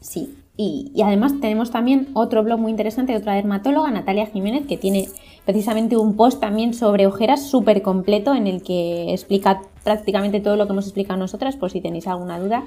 sí, 0.00 0.36
y, 0.56 0.90
además 1.04 1.34
tenemos 1.40 1.70
también 1.70 2.08
otro 2.14 2.42
blog 2.42 2.58
muy 2.58 2.70
interesante 2.70 3.12
de 3.12 3.18
otra 3.18 3.34
dermatóloga, 3.34 3.90
Natalia 3.90 4.26
Jiménez, 4.26 4.66
que 4.66 4.78
tiene 4.78 5.08
precisamente 5.44 5.96
un 5.96 6.16
post 6.16 6.40
también 6.40 6.72
sobre 6.72 7.06
ojeras 7.06 7.46
súper 7.46 7.82
completo 7.82 8.34
en 8.34 8.46
el 8.46 8.62
que 8.62 9.12
explica 9.12 9.62
prácticamente 9.84 10.40
todo 10.40 10.56
lo 10.56 10.66
que 10.66 10.72
hemos 10.72 10.86
explicado 10.86 11.18
nosotras, 11.18 11.56
por 11.56 11.70
si 11.70 11.80
tenéis 11.80 12.06
alguna 12.06 12.38
duda. 12.38 12.64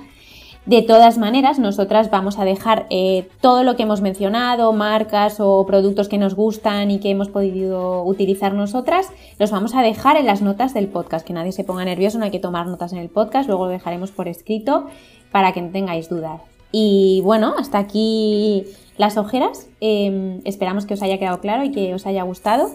De 0.65 0.84
todas 0.84 1.17
maneras, 1.17 1.58
nosotras 1.58 2.12
vamos 2.12 2.38
a 2.38 2.45
dejar 2.45 2.86
eh, 2.91 3.28
todo 3.41 3.63
lo 3.63 3.75
que 3.75 3.84
hemos 3.84 4.02
mencionado, 4.02 4.71
marcas 4.71 5.39
o 5.39 5.65
productos 5.65 6.10
que 6.10 6.19
nos 6.19 6.36
gustan 6.36 6.91
y 6.91 6.99
que 6.99 7.10
hemos 7.10 7.30
podido 7.30 8.04
utilizar 8.04 8.54
nosotras, 8.54 9.08
los 9.39 9.49
vamos 9.49 9.73
a 9.73 9.82
dejar 9.82 10.15
en 10.17 10.28
las 10.28 10.43
notas 10.43 10.75
del 10.75 10.88
podcast. 10.88 11.25
Que 11.25 11.34
nadie 11.34 11.54
se 11.54 11.63
ponga 11.63 11.86
nervioso, 11.86 12.19
no 12.19 12.25
hay 12.25 12.32
que 12.32 12.39
tomar 12.39 12.67
notas 12.67 12.93
en 12.93 12.99
el 12.99 13.10
podcast, 13.10 13.47
luego 13.47 13.65
lo 13.65 13.71
dejaremos 13.71 14.12
por 14.12 14.28
escrito 14.28 14.86
para 15.32 15.54
que 15.54 15.62
no 15.62 15.71
tengáis 15.71 16.08
dudas. 16.08 16.41
Y 16.71 17.21
bueno, 17.23 17.55
hasta 17.58 17.77
aquí 17.79 18.65
las 18.97 19.17
ojeras. 19.17 19.67
Em, 19.82 20.41
esperamos 20.45 20.86
que 20.86 20.93
os 20.93 21.01
haya 21.01 21.17
quedado 21.17 21.39
claro 21.39 21.63
y 21.63 21.71
que 21.71 21.93
os 21.93 22.05
haya 22.05 22.23
gustado. 22.23 22.69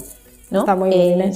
¿no? 0.51 0.61
Está 0.61 0.75
muy 0.75 0.91
bien. 0.91 1.21
Eh, 1.21 1.33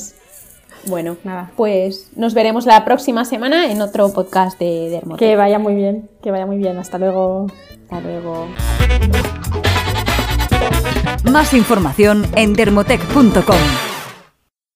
bueno, 0.87 1.17
nada, 1.25 1.51
pues 1.57 2.11
nos 2.17 2.35
veremos 2.35 2.65
la 2.65 2.85
próxima 2.85 3.25
semana 3.25 3.71
en 3.71 3.83
otro 3.83 4.13
podcast 4.13 4.59
de 4.59 4.89
Dermotec. 4.91 5.19
Que 5.19 5.37
vaya 5.37 5.59
muy 5.59 5.75
bien, 5.75 6.09
que 6.23 6.31
vaya 6.31 6.47
muy 6.47 6.57
bien. 6.57 6.79
Hasta 6.79 6.99
luego. 6.99 7.47
Hasta 7.83 8.01
luego. 8.01 8.47
Más 11.25 11.53
información 11.53 12.25
en 12.37 12.55
dermotec.com. 12.55 13.98